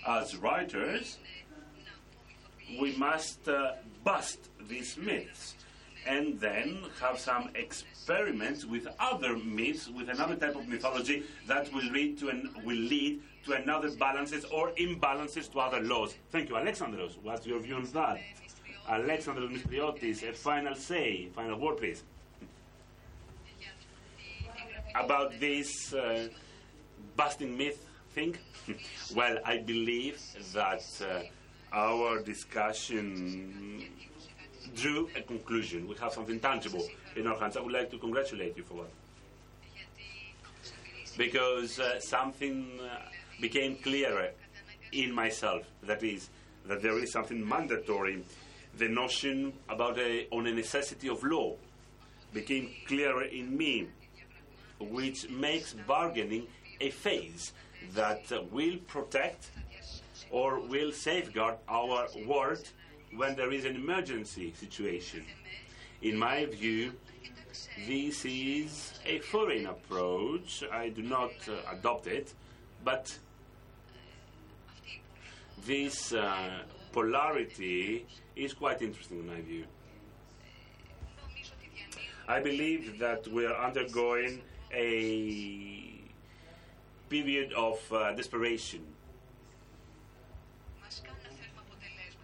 [0.08, 1.18] as writers,
[2.80, 3.74] we must uh,
[4.04, 5.56] bust these myths
[6.06, 7.50] and then have some
[8.04, 12.76] experiments with other myths, with another type of mythology that will lead to an, will
[12.76, 16.14] lead to another balances or imbalances to other laws.
[16.30, 17.14] Thank you, Alexandros.
[17.24, 18.20] What's your view on that?
[18.90, 22.04] Alexandros Mistriotis, a final say, final word, please.
[24.96, 26.28] About this uh,
[27.16, 28.36] busting myth thing?
[29.16, 30.22] well, I believe
[30.54, 31.22] that uh,
[31.74, 33.88] our discussion
[34.76, 35.88] drew a conclusion.
[35.88, 37.58] We have something tangible in our hands.
[37.58, 38.92] I would like to congratulate you for that.
[41.18, 42.98] Because uh, something uh,
[43.40, 44.32] became clearer
[44.92, 45.64] in myself.
[45.84, 46.30] That is,
[46.66, 48.24] that there is something mandatory.
[48.78, 51.56] The notion about a, on a necessity of law
[52.34, 53.88] became clearer in me,
[54.80, 56.48] which makes bargaining
[56.82, 57.54] a phase
[57.94, 59.52] that uh, will protect
[60.32, 62.60] or will safeguard our word
[63.16, 65.24] when there is an emergency situation.
[66.02, 66.94] In my view,
[67.88, 70.64] this is a foreign approach.
[70.72, 72.34] I do not uh, adopt it,
[72.84, 73.18] but
[75.66, 78.06] this uh, polarity
[78.36, 79.66] is quite interesting in my view.
[82.28, 84.42] I believe that we are undergoing
[84.72, 86.02] a
[87.10, 88.93] period of uh, desperation.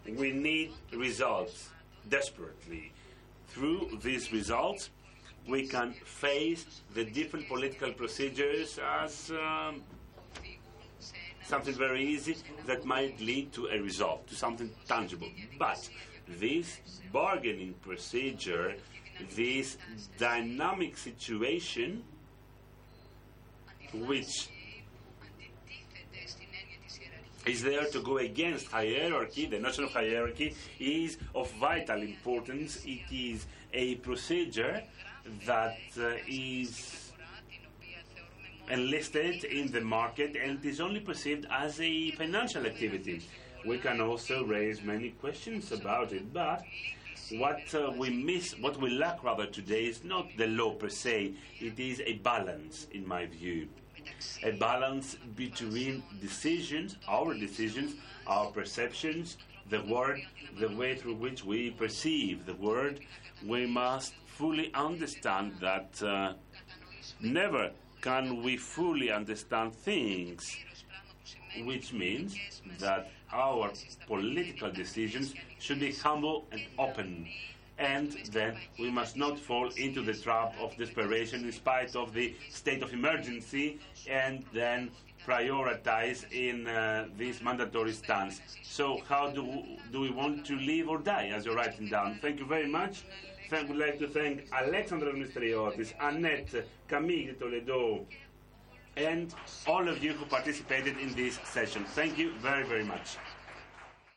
[0.05, 1.69] We need results
[2.09, 2.91] desperately.
[3.49, 4.89] Through these results,
[5.47, 9.81] we can face the different political procedures as um,
[11.43, 12.37] something very easy
[12.67, 15.29] that might lead to a result, to something tangible.
[15.57, 15.89] But
[16.27, 16.79] this
[17.11, 18.75] bargaining procedure,
[19.35, 19.77] this
[20.17, 22.03] dynamic situation,
[23.93, 24.49] which
[27.49, 29.47] is there to go against hierarchy.
[29.47, 32.83] The notion of hierarchy is of vital importance.
[32.85, 34.83] It is a procedure
[35.45, 37.11] that uh, is
[38.69, 43.21] enlisted in the market and is only perceived as a financial activity.
[43.65, 46.63] We can also raise many questions about it, but
[47.31, 51.33] what uh, we miss, what we lack rather today is not the law per se,
[51.59, 53.67] it is a balance, in my view
[54.43, 57.95] a balance between decisions, our decisions,
[58.27, 59.37] our perceptions,
[59.69, 60.19] the world,
[60.59, 62.99] the way through which we perceive the world.
[63.45, 66.33] We must fully understand that uh,
[67.19, 67.71] never
[68.01, 70.55] can we fully understand things,
[71.63, 72.35] which means
[72.79, 73.71] that our
[74.07, 77.27] political decisions should be humble and open
[77.79, 82.35] and then we must not fall into the trap of desperation in spite of the
[82.49, 83.79] state of emergency
[84.09, 84.91] and then
[85.25, 88.41] prioritize in uh, this mandatory stance.
[88.63, 92.19] So how do, do we want to live or die, as you're writing down?
[92.21, 93.03] Thank you very much.
[93.51, 98.05] I would like to thank Alexandra Mistriotis, Annette, Camille Toledo,
[98.95, 99.33] and
[99.65, 101.83] all of you who participated in this session.
[101.83, 103.17] Thank you very, very much.